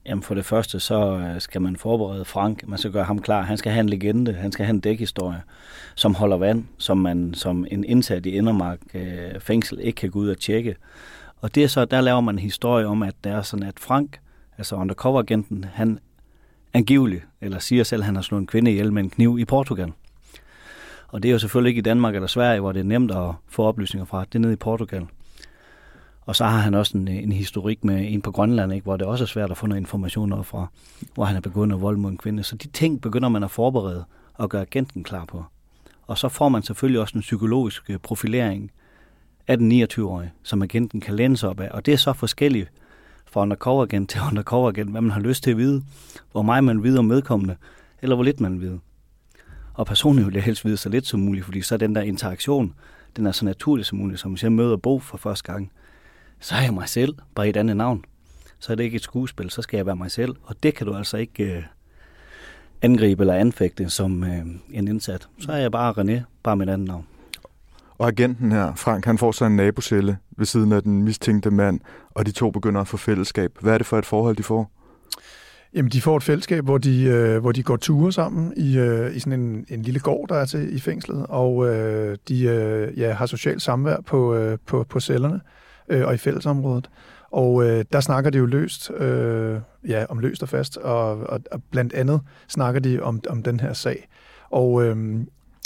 [0.05, 2.67] Jamen for det første, så øh, skal man forberede Frank.
[2.67, 3.41] Man skal gøre ham klar.
[3.41, 4.33] Han skal have en legende.
[4.33, 5.41] Han skal have en dækhistorie,
[5.95, 10.19] som holder vand, som man som en indsat i Indermark øh, fængsel ikke kan gå
[10.19, 10.75] ud og tjekke.
[11.41, 13.79] Og det er så, der laver man en historie om, at det er sådan, at
[13.79, 14.19] Frank,
[14.61, 15.99] altså undercover-agenten, han
[16.73, 19.45] angiveligt, eller siger selv, at han har slået en kvinde ihjel med en kniv i
[19.45, 19.91] Portugal.
[21.07, 23.33] Og det er jo selvfølgelig ikke i Danmark eller Sverige, hvor det er nemt at
[23.49, 24.25] få oplysninger fra.
[24.25, 25.05] Det er nede i Portugal.
[26.21, 29.07] Og så har han også en, en historik med en på Grønland, ikke, hvor det
[29.07, 30.67] også er svært at få noget information op fra,
[31.13, 32.43] hvor han er begået noget vold mod en kvinde.
[32.43, 35.43] Så de ting begynder man at forberede og gøre agenten klar på.
[36.07, 38.71] Og så får man selvfølgelig også en psykologisk øh, profilering
[39.47, 41.69] af den 29-årige, som agenten kan læne sig op af.
[41.71, 42.71] Og det er så forskelligt
[43.31, 45.83] fra undercover igen til undercover igen, hvad man har lyst til at vide,
[46.31, 47.55] hvor meget man ved om medkommende,
[48.01, 48.79] eller hvor lidt man ved.
[49.73, 52.01] Og personligt vil jeg helst vide så lidt som muligt, fordi så er den der
[52.01, 52.73] interaktion,
[53.17, 54.19] den er så naturlig som muligt.
[54.19, 55.71] Som hvis jeg møder Bo for første gang,
[56.39, 58.05] så er jeg mig selv, bare et andet navn.
[58.59, 60.35] Så er det ikke et skuespil, så skal jeg være mig selv.
[60.43, 61.63] Og det kan du altså ikke øh,
[62.81, 65.27] angribe eller anfægte som øh, en indsat.
[65.39, 67.05] Så er jeg bare René, bare mit andet navn.
[68.01, 71.79] Og agenten her, Frank, han får sig en nabocelle ved siden af den mistænkte mand,
[72.11, 73.51] og de to begynder at få fællesskab.
[73.59, 74.71] Hvad er det for et forhold, de får?
[75.73, 79.15] Jamen, de får et fællesskab, hvor de, øh, hvor de går ture sammen i, øh,
[79.15, 82.99] i sådan en, en lille gård, der er til i fængslet, og øh, de øh,
[82.99, 85.41] ja, har socialt samvær på, øh, på, på cellerne
[85.89, 86.89] øh, og i fællesområdet.
[87.31, 91.39] Og øh, der snakker de jo løst, øh, ja, om løst og fast, og, og,
[91.51, 94.07] og blandt andet snakker de om, om den her sag.
[94.49, 94.97] Og øh,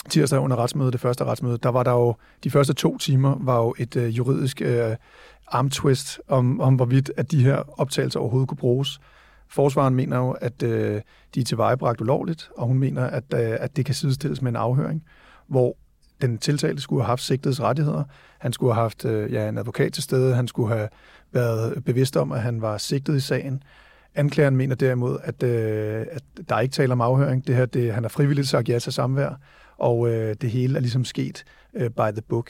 [0.10, 3.58] tirsdag under retsmødet, det første retsmøde, der var der jo, de første to timer var
[3.58, 4.96] jo et øh, juridisk øh,
[5.48, 9.00] armtwist om, om, hvorvidt at de her optagelser overhovedet kunne bruges.
[9.50, 11.02] Forsvaren mener jo, at øh,
[11.36, 14.56] de er tilvejebragt ulovligt, og hun mener, at, øh, at det kan sidestilles med en
[14.56, 15.04] afhøring,
[15.48, 15.78] hvor
[16.22, 18.04] den tiltalte skulle have haft sigtets rettigheder.
[18.40, 20.36] Han skulle have haft øh, ja, en advokat til stede.
[20.36, 20.90] Han skulle have
[21.32, 23.64] været bevidst om, at han var sigtet i sagen.
[24.16, 27.48] Anklageren mener derimod, at, øh, at der ikke taler om afhøring.
[27.48, 29.40] Det her, det, han har frivilligt sagt ja til samvær,
[29.78, 32.50] og øh, det hele er ligesom sket øh, by the book.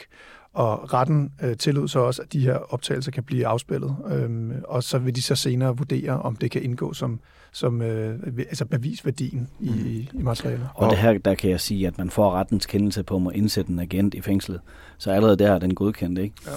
[0.52, 4.82] Og retten øh, tillod så også, at de her optagelser kan blive afspillet, øhm, og
[4.82, 7.20] så vil de så senere vurdere, om det kan indgå som,
[7.52, 9.86] som øh, altså bevisværdien i, mm.
[9.86, 10.68] i, i materialet.
[10.74, 13.72] Og det her, der kan jeg sige, at man får rettens kendelse på at indsætte
[13.72, 14.60] en agent i fængslet.
[14.98, 16.34] Så allerede der er den godkendt, ikke?
[16.46, 16.52] Ja.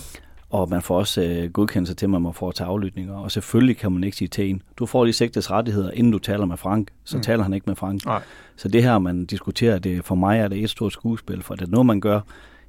[0.50, 3.16] Og man får også øh, godkendelse til, at man må foretage aflytninger.
[3.16, 6.20] Og selvfølgelig kan man ikke sige til en, du får de sigtes rettigheder, inden du
[6.20, 6.88] taler med Frank.
[7.04, 7.24] Så mm.
[7.24, 8.06] taler han ikke med Frank.
[8.06, 8.22] Nej.
[8.56, 11.68] Så det her, man diskuterer, det, for mig er det et stort skuespil, for det
[11.68, 12.22] er noget, man gør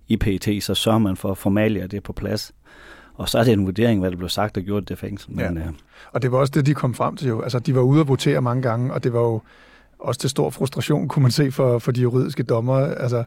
[0.08, 2.52] i PET, så sørger man for formalia det på plads.
[3.14, 5.32] Og så er det en vurdering, hvad der blev sagt og gjort i det fængsel.
[5.32, 5.62] Men, ja.
[5.62, 5.72] øh,
[6.12, 7.40] og det var også det, de kom frem til jo.
[7.40, 9.40] Altså, de var ude at votere mange gange, og det var jo
[9.98, 12.76] også til stor frustration, kunne man se for, for de juridiske dommer.
[12.76, 13.24] Altså,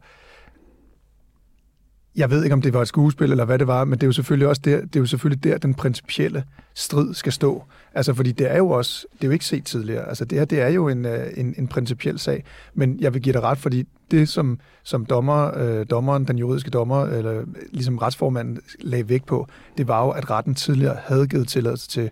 [2.16, 4.08] jeg ved ikke, om det var et skuespil eller hvad det var, men det er
[4.08, 7.64] jo selvfølgelig også der, det er jo selvfølgelig der, den principielle strid skal stå.
[7.94, 10.08] Altså, fordi det er jo også, det er jo ikke set tidligere.
[10.08, 13.22] Altså, det her, det er jo en, øh, en, en principiel sag, men jeg vil
[13.22, 17.48] give dig ret, fordi det, som, som dommer, øh, dommeren, den juridiske dommer, eller øh,
[17.72, 19.48] ligesom retsformanden lagde vægt på,
[19.78, 22.10] det var jo, at retten tidligere havde givet tilladelse til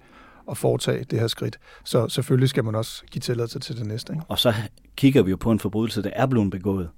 [0.52, 1.60] at foretage det her skridt.
[1.84, 4.14] Så selvfølgelig skal man også give tilladelse til det næste.
[4.14, 4.26] Ikke?
[4.28, 4.54] Og så
[4.96, 6.90] kigger vi jo på en forbrydelse, der er blevet begået.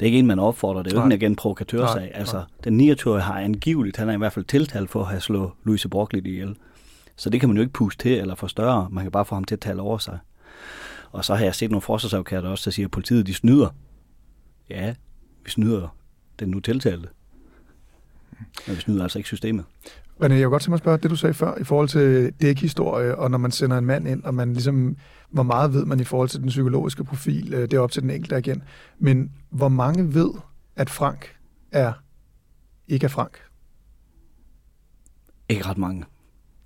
[0.00, 0.82] Det er ikke en, man opfordrer.
[0.82, 2.10] Det er jo ikke en provokatørsag.
[2.14, 2.44] Altså, nej.
[2.64, 5.88] den 29 har angiveligt, han er i hvert fald tiltalt for at have slået Louise
[5.88, 6.56] Brock lidt ihjel.
[7.16, 8.88] Så det kan man jo ikke puste til eller forstørre.
[8.90, 10.18] Man kan bare få ham til at tale over sig.
[11.12, 13.68] Og så har jeg set nogle forsvarsadvokater også, der siger, at politiet de snyder.
[14.70, 14.94] Ja,
[15.44, 15.96] vi snyder
[16.38, 17.08] den nu tiltalte.
[18.66, 19.64] Men vi snyder altså ikke systemet.
[20.22, 22.32] René, jeg vil godt tænke mig at spørge det, du sagde før, i forhold til
[22.40, 24.96] dækhistorie, og når man sender en mand ind, og man ligesom,
[25.30, 28.02] hvor meget ved man i forhold til den psykologiske profil, øh, det er op til
[28.02, 28.62] den enkelte igen.
[28.98, 30.30] Men hvor mange ved,
[30.76, 31.36] at Frank
[31.72, 31.92] er
[32.88, 33.38] ikke er Frank?
[35.48, 36.04] Ikke ret mange.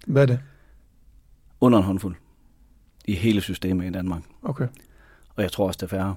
[0.07, 0.41] Hvad er det?
[1.61, 2.17] Under en håndfuld.
[3.05, 4.23] I hele systemet i Danmark.
[4.43, 4.69] Okay.
[5.37, 6.15] Og jeg tror også, det er færre.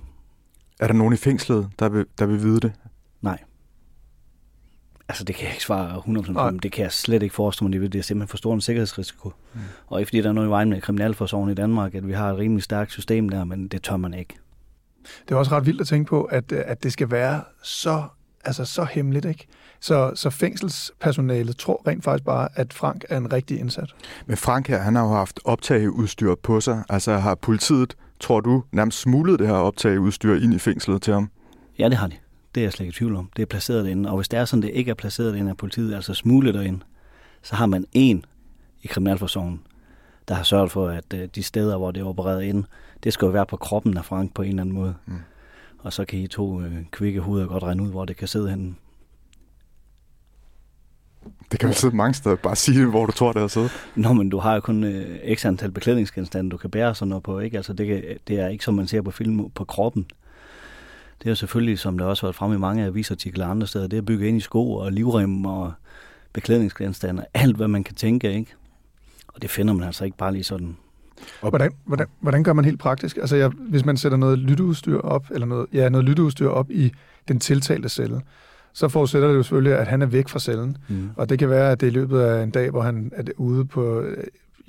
[0.79, 2.73] Er der nogen i fængslet, der vil, der vil vide det?
[3.21, 3.43] Nej.
[5.09, 6.59] Altså, det kan jeg ikke svare 100% om.
[6.59, 7.93] Det kan jeg slet ikke forestille mig.
[7.93, 9.31] Det er simpelthen for stor en sikkerhedsrisiko.
[9.53, 9.59] Mm.
[9.87, 12.31] Og ikke fordi der er noget i vejen med kriminalforsorgen i Danmark, at vi har
[12.31, 14.37] et rimelig stærkt system der, men det tør man ikke.
[15.29, 18.03] Det er også ret vildt at tænke på, at, at det skal være så,
[18.45, 19.47] altså så hemmeligt, ikke?
[19.79, 23.95] Så, så fængselspersonalet tror rent faktisk bare, at Frank er en rigtig indsat.
[24.25, 26.83] Men Frank her, han har jo haft optageudstyr på sig.
[26.89, 31.29] Altså har politiet, tror du, nærmest smuglet det her optageudstyr ind i fængslet til ham?
[31.79, 32.15] Ja, det har de.
[32.55, 33.29] Det er jeg slet ikke i tvivl om.
[33.35, 34.09] Det er placeret derinde.
[34.09, 36.79] Og hvis det er sådan, det ikke er placeret derinde af politiet, altså smuglet derinde,
[37.41, 38.25] så har man en
[38.83, 39.61] i Kriminalforsorgen,
[40.27, 42.63] der har sørget for, at øh, de steder, hvor det er opereret ind,
[43.03, 44.95] det skal jo være på kroppen af Frank på en eller anden måde.
[45.05, 45.13] Mm.
[45.79, 48.49] Og så kan I to øh, kvikke hoveder godt regne ud, hvor det kan sidde
[48.49, 48.75] henne.
[51.51, 52.35] Det kan vel sidde mange steder.
[52.35, 53.71] Bare sige, hvor du tror, det er siddet.
[53.95, 57.23] Nå, men du har jo kun øh, x antal beklædningsgenstande, du kan bære sådan noget
[57.23, 57.39] på.
[57.39, 57.57] Ikke?
[57.57, 60.05] Altså, det, kan, det er ikke, som man ser på film, på kroppen.
[61.19, 63.67] Det er jo selvfølgelig, som der også har været fremme i mange avisartikler og andre
[63.67, 65.73] steder, det er bygget ind i sko og livrem og
[66.33, 67.25] beklædningsgenstande.
[67.33, 68.53] Alt, hvad man kan tænke, ikke?
[69.27, 70.77] Og det finder man altså ikke bare lige sådan.
[71.41, 73.17] Og hvordan, hvordan, hvordan gør man helt praktisk?
[73.17, 76.91] Altså, jeg, hvis man sætter noget lytteudstyr op, eller noget, ja, noget lytteudstyr op i
[77.27, 78.21] den tiltalte celle,
[78.73, 80.77] så forudsætter det jo selvfølgelig, at han er væk fra cellen.
[80.87, 81.09] Mm.
[81.15, 83.23] Og det kan være, at det er i løbet af en dag, hvor han er
[83.37, 84.03] ude på,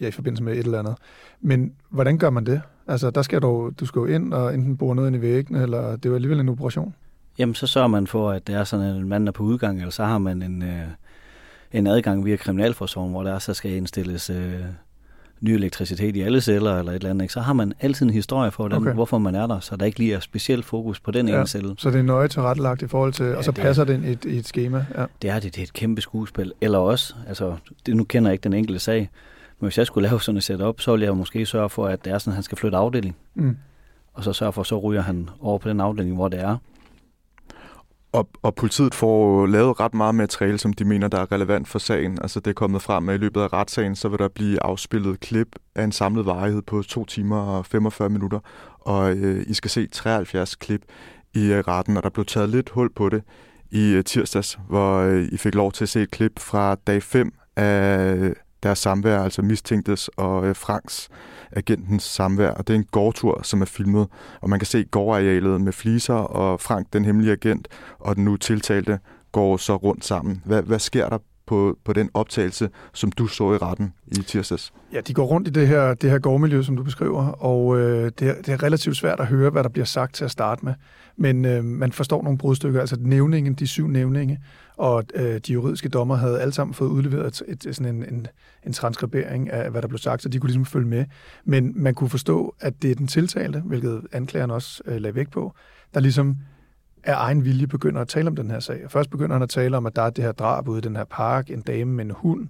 [0.01, 0.95] ja, i forbindelse med et eller andet.
[1.41, 2.63] Men hvordan gør man det?
[2.89, 5.57] Altså, der skal du, du skal jo ind og enten bore noget ind i væggen,
[5.57, 6.95] eller det er jo alligevel en operation.
[7.39, 9.79] Jamen, så sørger man for, at det er sådan, at en mand er på udgang,
[9.79, 10.87] eller så har man en, øh,
[11.73, 14.61] en adgang via Kriminalforsorgen, hvor der så skal indstilles øh,
[15.41, 17.35] ny elektricitet i alle celler eller et eller andet, ikke?
[17.35, 18.93] så har man altid en historie for, den, okay.
[18.93, 21.47] hvorfor man er der, så der ikke lige er specielt fokus på den ja, ene
[21.47, 21.75] celle.
[21.79, 24.05] Så det er nøje tilrettelagt i forhold til, ja, og så det passer er, den
[24.05, 24.87] i et, i et schema.
[24.97, 25.05] Ja.
[25.23, 26.53] Det er det, det er et kæmpe skuespil.
[26.61, 29.11] Eller også, altså, det, nu kender jeg ikke den enkelte sag,
[29.61, 32.05] men hvis jeg skulle lave sådan et setup, så ville jeg måske sørge for, at
[32.05, 33.17] det er sådan, at han skal flytte afdeling.
[33.35, 33.57] Mm.
[34.13, 36.57] Og så sørge for, så ryger han over på den afdeling, hvor det er.
[38.13, 41.79] Og, og politiet får lavet ret meget materiale, som de mener, der er relevant for
[41.79, 42.19] sagen.
[42.23, 45.21] Altså det er kommet frem, at i løbet af retssagen, så vil der blive afspillet
[45.21, 48.41] klip af en samlet varighed på 2 timer og 45 minutter.
[48.81, 50.83] Og øh, I skal se 73 klip
[51.35, 53.23] i øh, retten, og der blev taget lidt hul på det
[53.71, 57.03] i øh, tirsdags, hvor øh, I fik lov til at se et klip fra dag
[57.03, 61.09] 5 af deres samvær, altså mistænktes og øh, Franks
[61.53, 62.51] agentens samvær.
[62.51, 64.09] Og det er en gårdtur, som er filmet,
[64.41, 67.69] og man kan se gårdarealet med fliser, og Frank, den hemmelige agent,
[67.99, 68.99] og den nu tiltalte,
[69.33, 70.43] går så rundt sammen.
[70.45, 74.73] Hvad, hvad sker der på, på den optagelse, som du så i retten i tirsdags?
[74.93, 78.13] Ja, de går rundt i det her, det her gårdmiljø, som du beskriver, og øh,
[78.19, 80.65] det, er, det er relativt svært at høre, hvad der bliver sagt til at starte
[80.65, 80.75] med.
[81.17, 84.41] Men øh, man forstår nogle brudstykker, altså nævningen, de syv nævninge,
[84.77, 88.27] og øh, de juridiske dommer havde alle sammen fået udleveret et, et, sådan en, en,
[88.67, 91.05] en transkribering af, hvad der blev sagt, så de kunne ligesom følge med.
[91.45, 95.31] Men man kunne forstå, at det er den tiltalte, hvilket anklageren også øh, lagde vægt
[95.31, 95.55] på,
[95.95, 96.37] der ligesom
[97.09, 98.81] af egen vilje begynder at tale om den her sag.
[98.89, 100.97] Først begynder han at tale om, at der er det her drab ude i den
[100.97, 102.49] her park, en dame med en hund,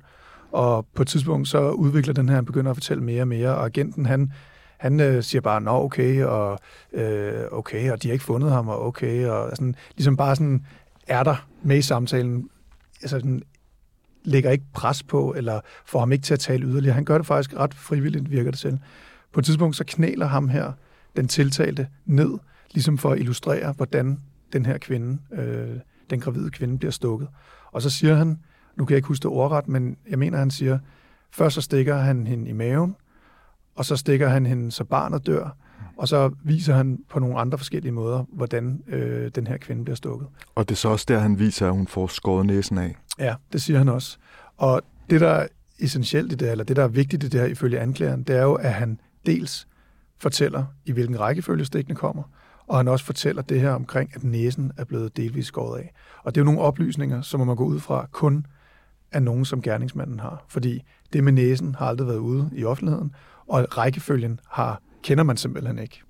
[0.53, 3.55] og på et tidspunkt så udvikler den her, han begynder at fortælle mere og mere,
[3.55, 4.33] og agenten han,
[4.79, 6.59] han øh, siger bare, nå okay, og
[6.93, 10.67] øh, okay, og de har ikke fundet ham, og okay, og sådan, ligesom bare sådan
[11.07, 12.49] er der med i samtalen,
[13.03, 13.43] altså sådan,
[14.25, 16.95] lægger ikke pres på, eller får ham ikke til at tale yderligere.
[16.95, 18.79] Han gør det faktisk ret frivilligt, virker det selv.
[19.33, 20.73] På et tidspunkt så knæler ham her,
[21.17, 22.39] den tiltalte, ned,
[22.71, 24.19] ligesom for at illustrere, hvordan
[24.53, 25.77] den her kvinde, øh,
[26.11, 27.29] den gravide kvinde, bliver stukket.
[27.73, 28.39] Og så siger han,
[28.77, 30.79] nu kan jeg ikke huske det ordret, men jeg mener, han siger,
[31.31, 32.97] først så stikker han hende i maven,
[33.75, 35.57] og så stikker han hende, så barnet dør,
[35.97, 39.97] og så viser han på nogle andre forskellige måder, hvordan øh, den her kvinde bliver
[39.97, 40.29] stukket.
[40.55, 42.97] Og det er så også der, han viser, at hun får skåret næsen af.
[43.19, 44.19] Ja, det siger han også.
[44.57, 45.47] Og det, der er
[45.79, 48.43] essentielt i det, eller det, der er vigtigt i det her ifølge anklageren, det er
[48.43, 49.69] jo, at han dels
[50.19, 52.23] fortæller, i hvilken rækkefølge stikkene kommer,
[52.69, 55.93] og han også fortæller det her omkring, at næsen er blevet delvis skåret af.
[56.23, 58.47] Og det er jo nogle oplysninger, som man gå ud fra kun
[59.13, 60.45] af nogen, som gerningsmanden har.
[60.49, 63.15] Fordi det med næsen har aldrig været ude i offentligheden,
[63.47, 66.03] og rækkefølgen har, kender man simpelthen ikke.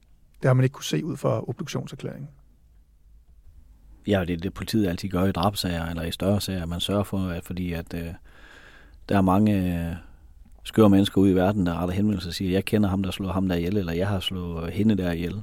[0.42, 2.29] Det har man ikke kunne se ud fra obduktionserklæringen.
[4.07, 6.66] Ja, det er det, politiet altid gør i drabsager eller i større sager.
[6.66, 8.14] Man sørger for, at fordi at, øh,
[9.09, 9.97] der er mange øh,
[10.64, 13.33] skøre mennesker ude i verden, der retter henvendelse og siger, jeg kender ham, der slår
[13.33, 15.42] ham der ihjel, eller jeg har slået øh, hende der ihjel.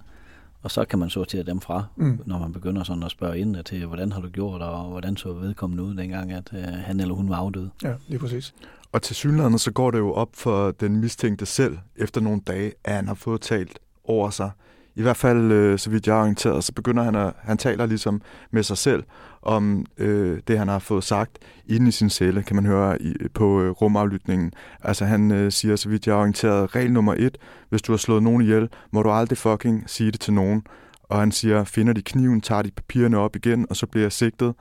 [0.66, 2.20] Og så kan man sortere dem fra, mm.
[2.26, 5.34] når man begynder sådan at spørge ind til, hvordan har du gjort, og hvordan så
[5.34, 7.70] vedkommende ud dengang, at øh, han eller hun var afdød.
[7.84, 8.54] Ja, lige præcis.
[8.92, 12.74] Og til synligheden så går det jo op for den mistænkte selv, efter nogle dage,
[12.84, 14.52] at han har fået talt over sig.
[14.96, 17.86] I hvert fald, øh, så vidt jeg er orienteret, så begynder han at, han taler
[17.86, 19.04] ligesom med sig selv
[19.42, 23.14] om øh, det, han har fået sagt inde i sin celle, kan man høre i,
[23.34, 24.52] på øh, rumaflytningen.
[24.84, 27.38] Altså han øh, siger, så vidt jeg er orienteret, regel nummer et,
[27.70, 30.64] hvis du har slået nogen ihjel, må du aldrig fucking sige det til nogen.
[31.04, 34.12] Og han siger, finder de kniven, tager de papirerne op igen, og så bliver jeg
[34.12, 34.54] sigtet.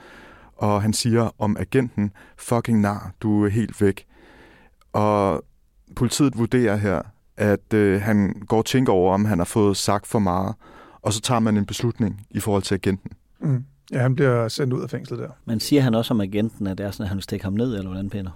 [0.56, 4.06] Og han siger om agenten, fucking nar, du er helt væk.
[4.92, 5.44] Og
[5.96, 7.02] politiet vurderer her,
[7.36, 10.54] at øh, han går og tænker over, om han har fået sagt for meget,
[11.02, 13.10] og så tager man en beslutning i forhold til agenten.
[13.40, 13.64] Mm.
[13.92, 15.28] Ja, han bliver sendt ud af fængslet der.
[15.44, 17.52] Men siger han også om agenten, at det er sådan, at han vil stikke ham
[17.52, 18.30] ned, eller hvordan, Peter?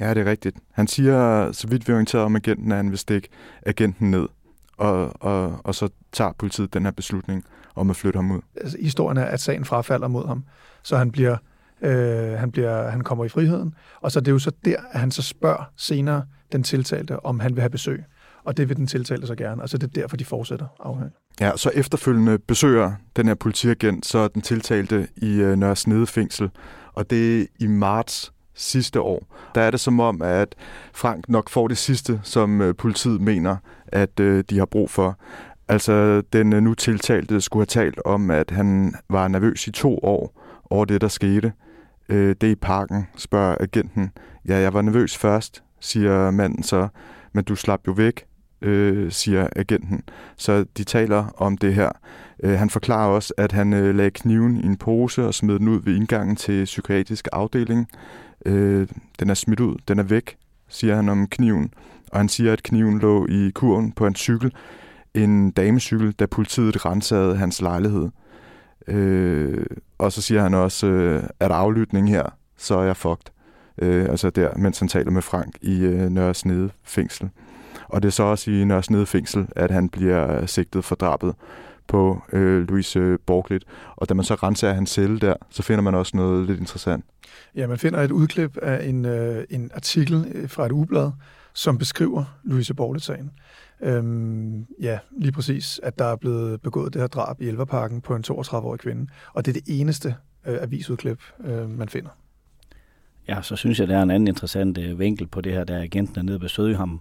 [0.00, 0.56] Ja, det er rigtigt.
[0.72, 3.28] Han siger, så vidt vi er orienteret om agenten, at han vil stikke
[3.66, 4.28] agenten ned.
[4.76, 8.40] Og, og, og så tager politiet den her beslutning om at flytte ham ud.
[8.56, 10.44] Altså, historien er, at sagen frafalder mod ham,
[10.82, 11.36] så han bliver,
[11.82, 13.74] øh, han bliver, han kommer i friheden.
[14.00, 17.40] Og så det er jo så der, at han så spørger senere den tiltalte, om
[17.40, 18.04] han vil have besøg
[18.46, 19.62] og det vil den tiltalte så gerne.
[19.62, 21.10] Altså det er derfor, de fortsætter afhæng.
[21.40, 26.50] Ja, så efterfølgende besøger den her politiagent så den tiltalte i øh, Nørre Snede fængsel,
[26.92, 29.36] og det er i marts sidste år.
[29.54, 30.54] Der er det som om, at
[30.92, 33.56] Frank nok får det sidste, som øh, politiet mener,
[33.86, 35.18] at øh, de har brug for.
[35.68, 39.98] Altså, den øh, nu tiltalte skulle have talt om, at han var nervøs i to
[39.98, 41.52] år over det, der skete.
[42.08, 44.10] Øh, det i parken, spørger agenten.
[44.48, 46.88] Ja, jeg var nervøs først, siger manden så,
[47.32, 48.26] men du slap jo væk
[48.62, 50.02] øh, siger agenten.
[50.36, 51.90] Så de taler om det her.
[52.42, 55.68] Øh, han forklarer også, at han øh, lagde kniven i en pose og smed den
[55.68, 57.88] ud ved indgangen til psykiatrisk afdeling.
[58.46, 58.88] Øh,
[59.18, 60.36] den er smidt ud, den er væk,
[60.68, 61.72] siger han om kniven.
[62.12, 64.52] Og han siger, at kniven lå i kurven på en cykel,
[65.14, 68.08] en damecykel, da politiet rensede hans lejlighed.
[68.88, 69.66] Øh,
[69.98, 72.22] og så siger han også, øh, at aflytning her,
[72.56, 73.32] så er jeg fucked.
[73.78, 77.30] Øh, altså der, mens han taler med Frank i øh, Nørre Snede fængsel.
[77.88, 81.34] Og det er så også i Nørre fængsel, at han bliver øh, sigtet for drabet
[81.88, 83.64] på øh, Louise øh, Borglit.
[83.96, 87.04] Og da man så renser hans celle der, så finder man også noget lidt interessant.
[87.54, 91.10] Ja, man finder et udklip af en, øh, en artikel øh, fra et ublad,
[91.54, 93.30] som beskriver Louise Borglit-sagen.
[93.82, 98.14] Øhm, ja, lige præcis, at der er blevet begået det her drab i Elverparken på
[98.14, 99.06] en 32-årig kvinde.
[99.32, 100.14] Og det er det eneste
[100.46, 102.10] øh, avisudklip, øh, man finder.
[103.28, 105.82] Ja, så synes jeg, der er en anden interessant øh, vinkel på det her, der
[105.82, 107.00] agenten er nede og besøge ham.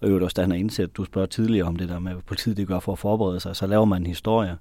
[0.00, 2.22] Og øvrigt også, da han har indsat, du spørger tidligere om det der med, hvad
[2.22, 4.56] politiet det gør for at forberede sig, så laver man en historie,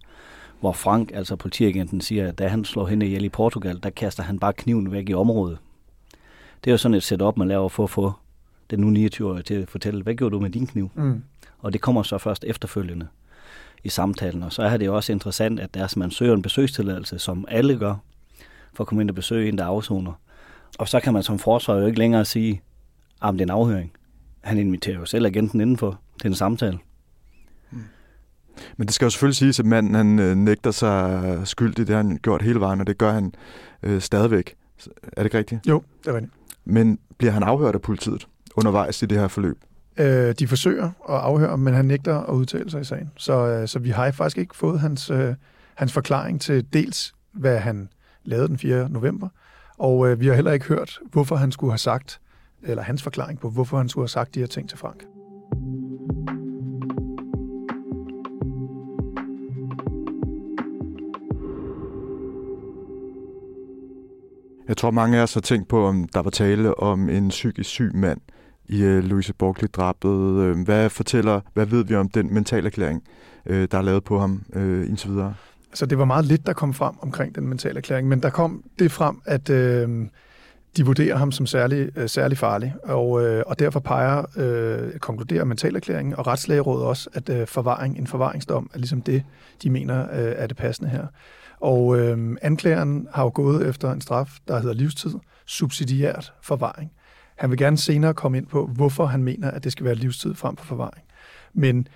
[0.60, 4.24] hvor Frank, altså politiagenten, siger, at da han slår hende ihjel i Portugal, der kaster
[4.24, 5.58] han bare kniven væk i området.
[6.64, 8.14] Det er jo sådan et setup, man laver for at få
[8.70, 10.92] den nu 29-årige til at fortælle, hvad gjorde du med din kniv?
[10.96, 11.24] Mm.
[11.60, 13.08] Og det kommer så først efterfølgende
[13.84, 14.44] i samtalen.
[14.44, 17.78] Og så er det jo også interessant, at der, man søger en besøgstilladelse, som alle
[17.78, 17.96] gør,
[18.74, 20.14] for at komme ind og besøge en, der afsoner,
[20.80, 22.62] og så kan man som forsvar jo ikke længere sige,
[23.24, 23.92] at det er en afhøring.
[24.42, 26.78] Han inviterer jo selv agenten indenfor til en samtale.
[27.70, 27.84] Hmm.
[28.78, 31.88] Men det skal jo selvfølgelig siges, at manden han øh, nægter sig skyldig.
[31.88, 33.34] Det har han gjort hele vejen, og det gør han
[33.84, 34.56] øh, stadigvæk.
[35.04, 35.68] Er det ikke rigtigt?
[35.68, 36.34] Jo, det er rigtigt.
[36.66, 39.58] Men bliver han afhørt af politiet undervejs i det her forløb?
[39.98, 43.12] Øh, de forsøger at afhøre, men han nægter at udtale sig i sagen.
[43.18, 45.34] Så, øh, så vi har faktisk ikke fået hans, øh,
[45.76, 47.90] hans forklaring til dels, hvad han
[48.24, 48.90] lavede den 4.
[48.90, 49.30] november,
[49.78, 52.22] og øh, vi har heller ikke hørt, hvorfor han skulle have sagt,
[52.64, 55.06] eller hans forklaring på, hvorfor han skulle have sagt de her ting til Frank.
[64.68, 67.70] Jeg tror, mange af os har tænkt på, om der var tale om en psykisk
[67.70, 68.22] syg mand
[68.66, 70.44] i øh, Louise Borgley-drabet.
[70.44, 73.04] Øh, hvad fortæller, hvad ved vi om den mentalerklæring,
[73.46, 75.34] øh, der er lavet på ham øh, indtil videre?
[75.76, 78.64] Altså, det var meget lidt, der kom frem omkring den mentale erklæring, men der kom
[78.80, 80.08] det frem, at øh,
[80.78, 85.44] de vurderer ham som særlig, øh, særlig farlig, og, øh, og derfor peger, øh, konkluderer
[85.46, 89.24] mentalerklæringen og retslægerådet også, at øh, forvaring, en forvaringsdom er ligesom det,
[89.64, 91.08] de mener øh, er det passende her.
[91.60, 95.14] Og øh, anklageren har jo gået efter en straf, der hedder livstid,
[95.46, 96.92] subsidiært forvaring.
[97.36, 100.36] Han vil gerne senere komme ind på, hvorfor han mener, at det skal være livstid
[100.36, 101.04] frem for forvaring.
[101.54, 101.88] Men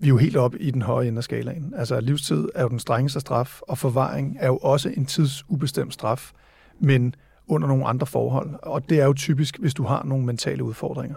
[0.00, 1.74] vi er jo helt oppe i den høje ende af skalaen.
[1.76, 6.30] Altså livstid er jo den strengeste straf, og forvaring er jo også en tidsubestemt straf,
[6.80, 7.14] men
[7.48, 8.54] under nogle andre forhold.
[8.62, 11.16] Og det er jo typisk, hvis du har nogle mentale udfordringer.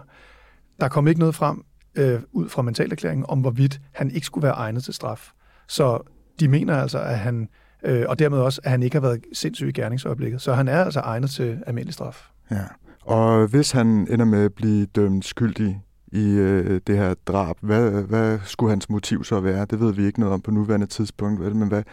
[0.80, 1.64] Der kom ikke noget frem
[1.96, 5.32] øh, ud fra mentalerklæringen om, hvorvidt han ikke skulle være egnet til straf.
[5.68, 6.00] Så
[6.40, 7.50] de mener altså, at han,
[7.84, 10.42] øh, og dermed også, at han ikke har været sindssyg i gerningsøjeblikket.
[10.42, 12.30] Så han er altså egnet til almindelig straf.
[12.52, 12.64] Ja.
[13.02, 15.82] Og hvis han ender med at blive dømt skyldig
[16.14, 17.56] i øh, det her drab.
[17.62, 19.66] Hvad, hvad skulle hans motiv så være?
[19.66, 21.56] Det ved vi ikke noget om på nuværende tidspunkt, vel?
[21.56, 21.84] men hvad,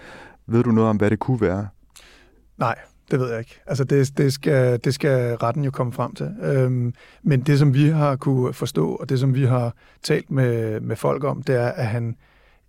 [0.46, 1.68] ved du noget om, hvad det kunne være?
[2.58, 2.74] Nej,
[3.10, 3.60] det ved jeg ikke.
[3.66, 6.34] Altså det, det, skal, det skal retten jo komme frem til.
[6.42, 10.80] Øhm, men det, som vi har kunne forstå, og det, som vi har talt med,
[10.80, 12.16] med folk om, det er, at han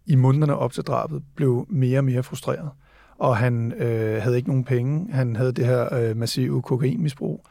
[0.06, 2.70] i månederne op til drabet blev mere og mere frustreret.
[3.18, 5.14] Og han øh, havde ikke nogen penge.
[5.14, 7.46] Han havde det her øh, massive kokainmisbrug.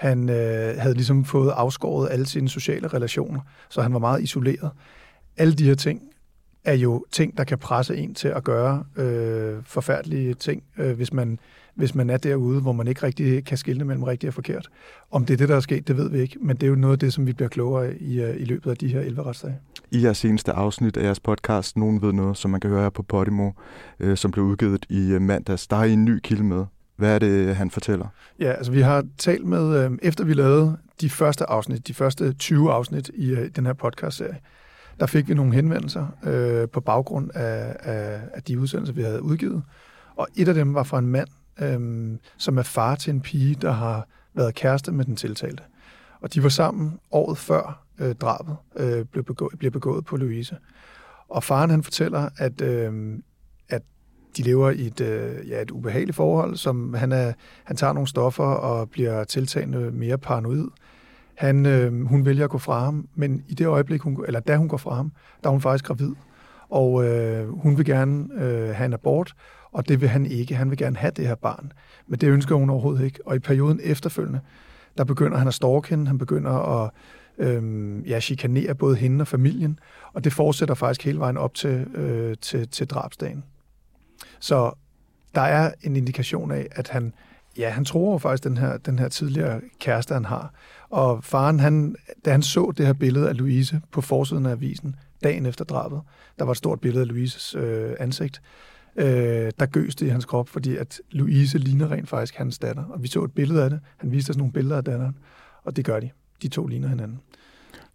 [0.00, 4.70] Han øh, havde ligesom fået afskåret alle sine sociale relationer, så han var meget isoleret.
[5.36, 6.02] Alle de her ting
[6.64, 11.12] er jo ting, der kan presse en til at gøre øh, forfærdelige ting, øh, hvis,
[11.12, 11.38] man,
[11.74, 14.68] hvis man er derude, hvor man ikke rigtig kan skille mellem rigtigt og forkert.
[15.10, 16.74] Om det er det, der er sket, det ved vi ikke, men det er jo
[16.74, 19.22] noget af det, som vi bliver klogere i, øh, i løbet af de her 11
[19.22, 19.58] retsdage.
[19.90, 22.90] I jeres seneste afsnit af jeres podcast, Nogen ved noget, som man kan høre her
[22.90, 23.50] på Podimo,
[24.00, 26.64] øh, som blev udgivet i øh, mandags, der har I en ny kilde med.
[27.00, 28.06] Hvad er det, han fortæller?
[28.38, 32.32] Ja, altså vi har talt med, øh, efter vi lavede de første afsnit, de første
[32.32, 34.36] 20 afsnit i øh, den her podcast-serie,
[35.00, 39.22] der fik vi nogle henvendelser øh, på baggrund af, af, af de udsendelser, vi havde
[39.22, 39.62] udgivet.
[40.16, 41.28] Og et af dem var fra en mand,
[41.60, 45.62] øh, som er far til en pige, der har været kæreste med den tiltalte.
[46.20, 50.56] Og de var sammen året før øh, drabet øh, blev, begået, blev begået på Louise.
[51.28, 53.18] Og faren han fortæller, at, øh,
[54.36, 57.32] de lever i et, øh, ja, et ubehageligt forhold, som han, er,
[57.64, 60.68] han tager nogle stoffer og bliver tiltagende mere paranoid.
[61.34, 64.56] Han, øh, hun vælger at gå fra ham, men i det øjeblik, hun, eller da
[64.56, 65.12] hun går fra ham,
[65.42, 66.12] der er hun faktisk gravid.
[66.68, 69.34] Og øh, hun vil gerne øh, have en abort,
[69.72, 70.54] og det vil han ikke.
[70.54, 71.72] Han vil gerne have det her barn.
[72.06, 73.18] Men det ønsker hun overhovedet ikke.
[73.26, 74.40] Og i perioden efterfølgende,
[74.98, 76.06] der begynder han at stalke hende.
[76.06, 76.90] Han begynder at
[77.38, 79.78] øh, ja, chikanere både hende og familien.
[80.12, 83.44] Og det fortsætter faktisk hele vejen op til, øh, til, til drabsdagen.
[84.40, 84.72] Så
[85.34, 87.12] der er en indikation af, at han,
[87.58, 90.54] ja, han tror faktisk den her, den her tidligere kæreste, han har.
[90.90, 94.96] Og faren, han, da han så det her billede af Louise på forsiden af avisen,
[95.24, 96.00] dagen efter drabet,
[96.38, 98.42] der var et stort billede af Louises øh, ansigt,
[98.96, 102.84] øh, der gøs det i hans krop, fordi at Louise ligner rent faktisk hans datter.
[102.84, 103.80] Og vi så et billede af det.
[103.96, 105.16] Han viste os nogle billeder af datteren,
[105.64, 106.10] og det gør de.
[106.42, 107.20] De to ligner hinanden.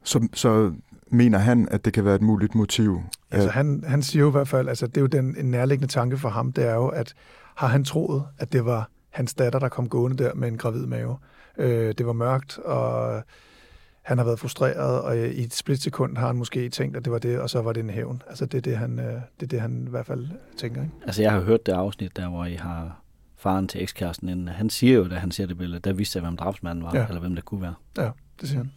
[0.03, 0.73] Så, så
[1.07, 3.01] mener han, at det kan være et muligt motiv?
[3.35, 5.93] Altså, han, han siger jo i hvert fald, altså det er jo den en nærliggende
[5.93, 7.13] tanke for ham, det er jo, at
[7.55, 10.85] har han troet, at det var hans datter, der kom gående der med en gravid
[10.85, 11.17] mave.
[11.57, 13.21] Øh, det var mørkt, og
[14.01, 17.19] han har været frustreret, og i et splitsekund har han måske tænkt, at det var
[17.19, 18.21] det, og så var det en hævn.
[18.27, 20.27] Altså det er det, han, øh, det, er det, han i hvert fald
[20.57, 20.81] tænker.
[20.81, 20.93] Ikke?
[21.03, 23.01] Altså jeg har hørt det afsnit, der hvor I har
[23.37, 24.47] faren til ekskæresten inden.
[24.47, 27.07] Han siger jo, da han ser det billede, der vidste jeg, hvem drabsmanden var, ja.
[27.07, 27.73] eller hvem det kunne være.
[27.97, 28.09] Ja,
[28.41, 28.71] det siger han.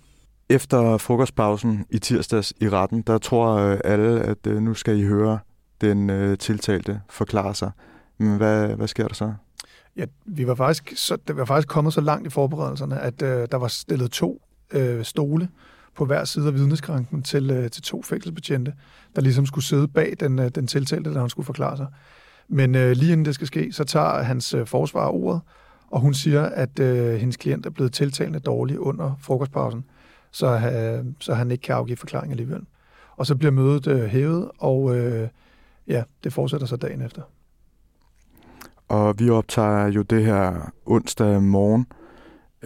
[0.51, 5.05] Efter frokostpausen i tirsdags i retten, der tror øh, alle, at øh, nu skal I
[5.05, 5.39] høre
[5.81, 7.71] den øh, tiltalte forklare sig.
[8.19, 9.33] Men hvad, hvad sker der så?
[9.97, 13.49] Ja, vi var faktisk, så, det var faktisk kommet så langt i forberedelserne, at øh,
[13.51, 14.43] der var stillet to
[14.73, 15.49] øh, stole
[15.97, 18.73] på hver side af vidneskranken til, øh, til to fængselsbetjente,
[19.17, 21.87] der ligesom skulle sidde bag den, øh, den tiltalte, der han skulle forklare sig.
[22.49, 25.41] Men øh, lige inden det skal ske, så tager hans øh, forsvar ordet,
[25.91, 29.85] og hun siger, at øh, hendes klient er blevet tiltalende dårlig under frokostpausen,
[30.31, 32.63] så, øh, så han ikke kan afgive forklaring alligevel.
[33.17, 35.29] Og så bliver mødet øh, hævet, og øh,
[35.87, 37.23] ja, det fortsætter så dagen efter.
[38.89, 41.87] Og vi optager jo det her onsdag morgen,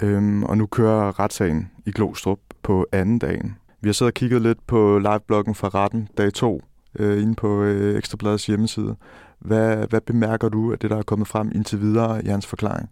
[0.02, 3.56] øhm, og nu kører retssagen i Glostrup på anden dagen.
[3.80, 6.62] Vi har siddet og kigget lidt på livebloggen fra retten dag 2,
[6.98, 8.96] øh, inde på øh, Ekstrabladets hjemmeside.
[9.38, 12.90] Hvad, hvad bemærker du af det, der er kommet frem indtil videre i hans forklaring?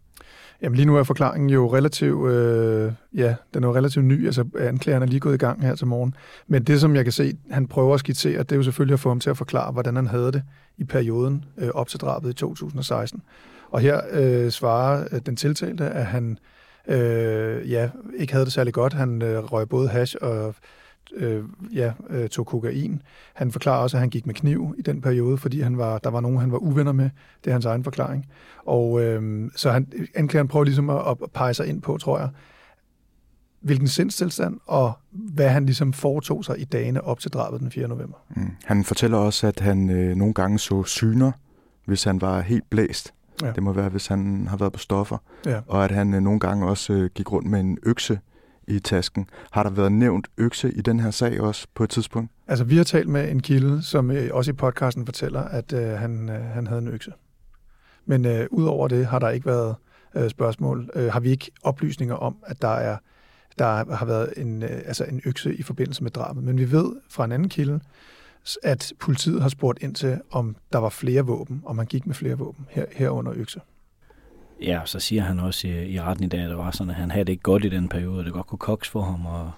[0.62, 4.44] Jamen lige nu er forklaringen jo relativt, øh, ja, den er jo relativt ny, altså
[4.58, 6.14] anklageren er lige gået i gang her til morgen.
[6.46, 9.00] Men det, som jeg kan se, han prøver at skitsere, det er jo selvfølgelig at
[9.00, 10.42] få ham til at forklare, hvordan han havde det
[10.78, 13.22] i perioden øh, op til drabet i 2016.
[13.70, 16.38] Og her øh, svarer øh, den tiltalte, at han
[16.88, 18.92] øh, ja, ikke havde det særlig godt.
[18.92, 20.54] Han øh, røg både hash og
[21.16, 21.44] øh,
[21.74, 23.02] ja, øh, tog kokain.
[23.34, 26.10] Han forklarer også, at han gik med kniv i den periode, fordi han var, der
[26.10, 27.10] var nogen, han var uvenner med.
[27.44, 28.26] Det er hans egen forklaring.
[28.66, 32.28] Og øh, så han, anklageren prøver ligesom at, at pege sig ind på, tror jeg,
[33.60, 37.88] hvilken sindstilstand og hvad han ligesom foretog sig i dagene op til drabet den 4.
[37.88, 38.16] november.
[38.36, 38.50] Mm.
[38.64, 41.32] Han fortæller også, at han øh, nogle gange så syner,
[41.84, 43.14] hvis han var helt blæst.
[43.42, 43.52] Ja.
[43.52, 45.18] Det må være, hvis han har været på stoffer.
[45.46, 45.60] Ja.
[45.66, 48.18] Og at han øh, nogle gange også øh, gik rundt med en økse
[48.70, 49.28] i tasken.
[49.50, 52.30] Har der været nævnt økse i den her sag også på et tidspunkt?
[52.46, 55.88] Altså, vi har talt med en kilde, som øh, også i podcasten fortæller, at øh,
[55.88, 57.12] han, øh, han havde en økse.
[58.06, 59.74] Men øh, udover det har der ikke været
[60.14, 60.90] øh, spørgsmål.
[60.94, 62.96] Øh, har vi ikke oplysninger om, at der er
[63.58, 66.44] der har været en, øh, altså en økse i forbindelse med drabet.
[66.44, 67.80] Men vi ved fra en anden kilde,
[68.62, 72.14] at politiet har spurgt ind til, om der var flere våben, om man gik med
[72.14, 73.60] flere våben her, herunder økse.
[74.62, 76.96] Ja, så siger han også i, i retten i dag, at det var sådan, at
[76.96, 79.50] han havde det ikke godt i den periode, det godt kunne koks for ham, og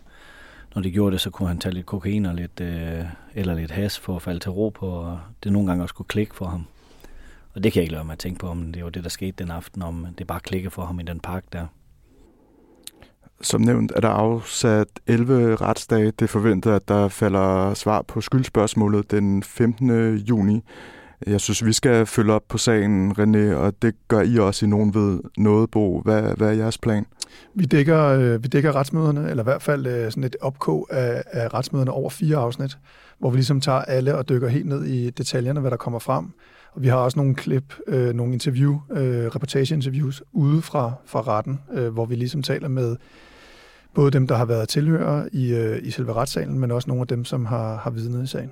[0.74, 3.70] når det gjorde det, så kunne han tage lidt kokain og lidt, øh, eller lidt
[3.70, 6.46] has for at falde til ro på, og det nogle gange også kunne klikke for
[6.46, 6.66] ham.
[7.54, 9.10] Og det kan jeg ikke lade mig at tænke på, om det var det, der
[9.10, 11.66] skete den aften, om det bare klikke for ham i den park der.
[13.40, 16.10] Som nævnt er der afsat 11 retsdage.
[16.10, 20.16] Det forventer, at der falder svar på skyldspørgsmålet den 15.
[20.16, 20.62] juni.
[21.26, 24.68] Jeg synes, vi skal følge op på sagen, René, og det gør I også i
[24.68, 26.00] nogen ved noget, Bo.
[26.00, 27.06] Hvad, hvad er jeres plan?
[27.54, 31.22] Vi dækker, øh, vi dækker retsmøderne, eller i hvert fald øh, sådan et opkog af,
[31.32, 32.78] af retsmøderne over fire afsnit,
[33.18, 36.26] hvor vi ligesom tager alle og dykker helt ned i detaljerne, hvad der kommer frem.
[36.72, 41.60] Og vi har også nogle klip, øh, nogle interview, øh, reportageinterviews ude fra, fra retten,
[41.72, 42.96] øh, hvor vi ligesom taler med
[43.94, 47.08] både dem, der har været tilhører i, øh, i selve retssalen, men også nogle af
[47.08, 48.50] dem, som har, har vidnet i sagen.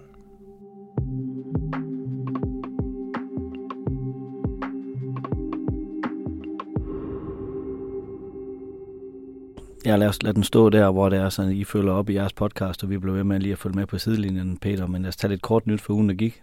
[9.91, 12.15] Ja, lad os lad den stå der, hvor det er sådan, I følger op i
[12.15, 14.87] jeres podcast, og vi bliver ved med lige at følge med på sidelinjen, Peter.
[14.87, 16.43] Men lad os tage lidt kort nyt for ugen, der gik.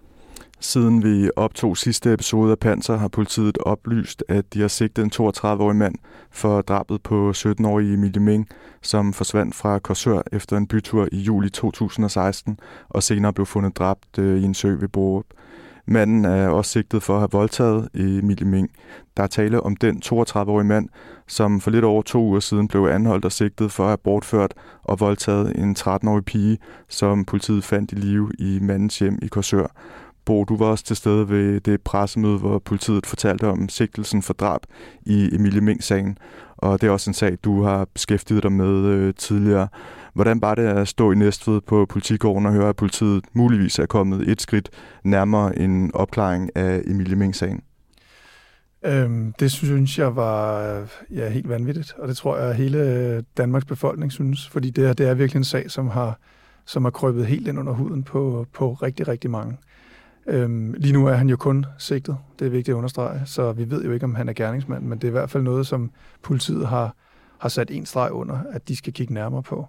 [0.60, 5.12] Siden vi optog sidste episode af Panser, har politiet oplyst, at de har sigtet en
[5.14, 5.96] 32-årig mand
[6.32, 8.48] for drabet på 17-årige Emilie Ming,
[8.82, 14.20] som forsvandt fra Korsør efter en bytur i juli 2016, og senere blev fundet dræbt
[14.20, 15.26] øh, i en sø ved Borup.
[15.88, 18.70] Manden er også sigtet for at have voldtaget Emilie Ming.
[19.18, 20.90] Der er tale om den 32-årige mand,
[21.28, 24.54] som for lidt over to uger siden blev anholdt og sigtet for at have bortført
[24.84, 26.58] og voldtaget en 13-årig pige,
[26.90, 29.68] som politiet fandt i live i mandens hjem i Korsør.
[30.26, 34.34] Bo, du var også til stede ved det pressemøde, hvor politiet fortalte om sigtelsen for
[34.34, 34.62] drab
[35.06, 36.18] i Emilie Ming-sagen.
[36.58, 39.68] Og det er også en sag, du har beskæftiget dig med øh, tidligere.
[40.18, 43.86] Hvordan var det at stå i Næstved på politigården og høre, at politiet muligvis er
[43.86, 44.70] kommet et skridt
[45.04, 47.62] nærmere en opklaring af Emilie Ming-sagen?
[48.86, 50.62] Øhm, det synes jeg var
[51.12, 54.94] ja, helt vanvittigt, og det tror jeg, at hele Danmarks befolkning synes, fordi det er,
[54.94, 56.20] det er virkelig en sag, som har,
[56.66, 59.58] som har krøbet helt ind under huden på, på rigtig, rigtig mange.
[60.28, 63.70] Øhm, lige nu er han jo kun sigtet, det er vigtigt at understrege, så vi
[63.70, 65.92] ved jo ikke, om han er gerningsmand, men det er i hvert fald noget, som
[66.24, 66.96] politiet har,
[67.40, 69.68] har sat en streg under, at de skal kigge nærmere på.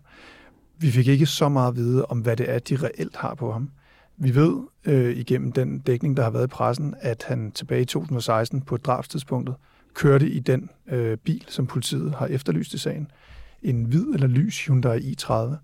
[0.79, 3.53] vi fik ikke så meget at vide om, hvad det er, de reelt har på
[3.53, 3.71] ham.
[4.17, 7.85] Vi ved øh, igennem den dækning, der har været i pressen, at han tilbage i
[7.85, 9.55] 2016 på drabstidspunktet
[9.95, 13.11] kørte i den øh, bil, som politiet har efterlyst i sagen.
[13.63, 15.57] En hvid eller lys Hyundai i30,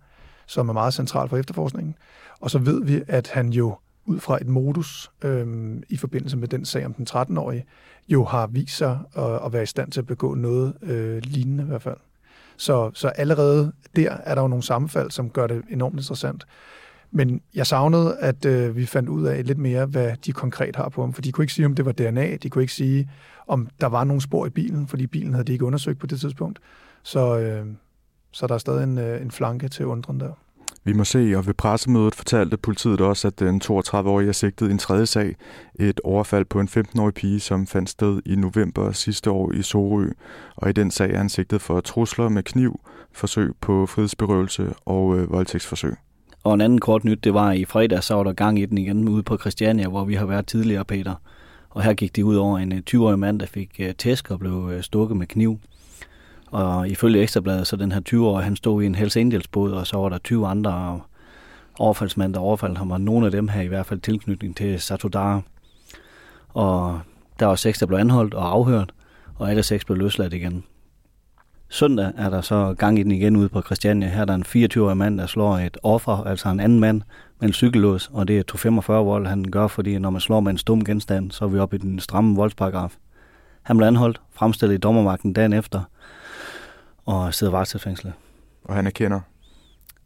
[0.46, 1.94] som er meget central for efterforskningen.
[2.40, 3.76] Og så ved vi, at han jo
[4.06, 7.64] ud fra et modus øh, i forbindelse med den sag om den 13-årige,
[8.08, 11.64] jo har vist sig at, at være i stand til at begå noget øh, lignende
[11.64, 11.96] i hvert fald.
[12.56, 16.46] Så, så allerede der er der jo nogle sammenfald, som gør det enormt interessant.
[17.10, 20.88] Men jeg savnede, at øh, vi fandt ud af lidt mere, hvad de konkret har
[20.88, 21.12] på ham.
[21.12, 22.36] For de kunne ikke sige, om det var DNA.
[22.36, 23.10] De kunne ikke sige,
[23.46, 26.20] om der var nogle spor i bilen, fordi bilen havde de ikke undersøgt på det
[26.20, 26.58] tidspunkt.
[27.02, 27.66] Så, øh,
[28.32, 30.32] så der er stadig en, øh, en flanke til undren der.
[30.86, 34.70] Vi må se, og ved pressemødet fortalte politiet også, at den 32-årige er sigtet i
[34.70, 35.36] en tredje sag.
[35.80, 40.08] Et overfald på en 15-årig pige, som fandt sted i november sidste år i Sorø.
[40.56, 42.80] Og i den sag er han sigtet for trusler med kniv,
[43.12, 45.94] forsøg på frihedsberøvelse og øh, voldtægtsforsøg.
[46.44, 48.78] Og en anden kort nyt, det var i fredag, så var der gang i den
[48.78, 51.14] igen ude på Christiania, hvor vi har været tidligere, Peter.
[51.70, 54.38] Og her gik det ud over en øh, 20-årig mand, der fik øh, tæsk og
[54.38, 55.58] blev øh, stukket med kniv.
[56.50, 59.86] Og ifølge Ekstrabladet, så den her 20-årige, han stod i en Hells Angels båd, og
[59.86, 61.00] så var der 20 andre
[61.78, 65.40] overfaldsmænd, der overfaldt ham, og nogle af dem her i hvert fald tilknytning til Satudara.
[66.48, 67.00] Og
[67.40, 68.92] der var seks, der blev anholdt og afhørt,
[69.36, 70.64] og alle seks blev løsladt igen.
[71.68, 74.08] Søndag er der så gang i den igen ude på Christiania.
[74.08, 77.02] Her er der en 24-årig mand, der slår et offer, altså en anden mand,
[77.40, 80.52] med en cykellås, og det er 245 vold, han gør, fordi når man slår med
[80.52, 82.96] en stum genstand, så er vi oppe i den stramme voldsparagraf.
[83.62, 85.80] Han blev anholdt, fremstillet i dommermagten dagen efter,
[87.06, 88.12] og sidder varetægtsfængslet.
[88.64, 89.20] Og han erkender?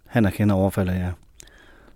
[0.06, 1.10] Han erkender overfaldet, ja.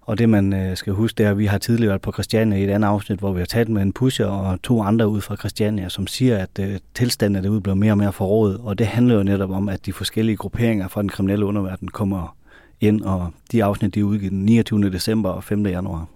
[0.01, 2.59] Og det man øh, skal huske, det er, at vi har tidligere været på Christiania
[2.59, 5.21] i et andet afsnit, hvor vi har talt med en pusher og to andre ud
[5.21, 8.61] fra Christiania, som siger, at øh, tilstanden derude bliver mere og mere forrådet.
[8.65, 12.37] Og det handler jo netop om, at de forskellige grupperinger fra den kriminelle underverden kommer
[12.81, 14.91] ind, og de afsnit de er udgivet den 29.
[14.91, 15.67] december og 5.
[15.67, 16.07] januar.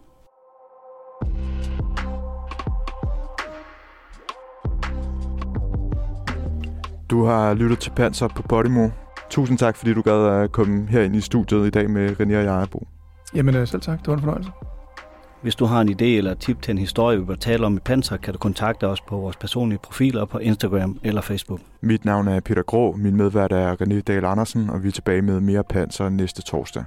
[7.11, 8.89] Du har lyttet til Panser på Podimo.
[9.31, 12.45] Tusind tak, fordi du gad at komme herind i studiet i dag med René og
[12.45, 12.87] Jarebo.
[13.35, 14.51] Jamen øh, selv tak, det var en fornøjelse.
[15.43, 17.77] Hvis du har en idé eller et tip til en historie, vi bør tale om
[17.77, 21.61] i Panser, kan du kontakte os på vores personlige profiler på Instagram eller Facebook.
[21.81, 25.23] Mit navn er Peter Grå, min medvært er René Dahl Andersen, og vi er tilbage
[25.23, 26.85] med mere Panser næste torsdag.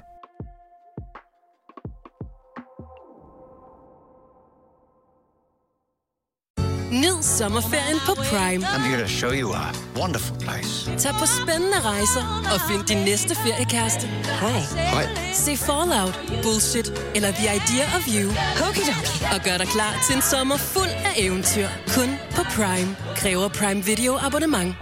[6.92, 8.66] Nyd sommerferien på Prime.
[8.66, 10.92] I'm here to show you a wonderful place.
[10.98, 14.08] Tag på spændende rejser og find din næste feriekæreste.
[14.08, 14.60] Hej.
[14.76, 15.08] Hej.
[15.34, 18.30] Se Fallout, Bullshit eller The Idea of You.
[18.70, 19.36] Okay, okay.
[19.36, 21.68] Og gør dig klar til en sommer fuld af eventyr.
[21.88, 22.96] Kun på Prime.
[23.16, 24.76] Kræver Prime Video abonnement.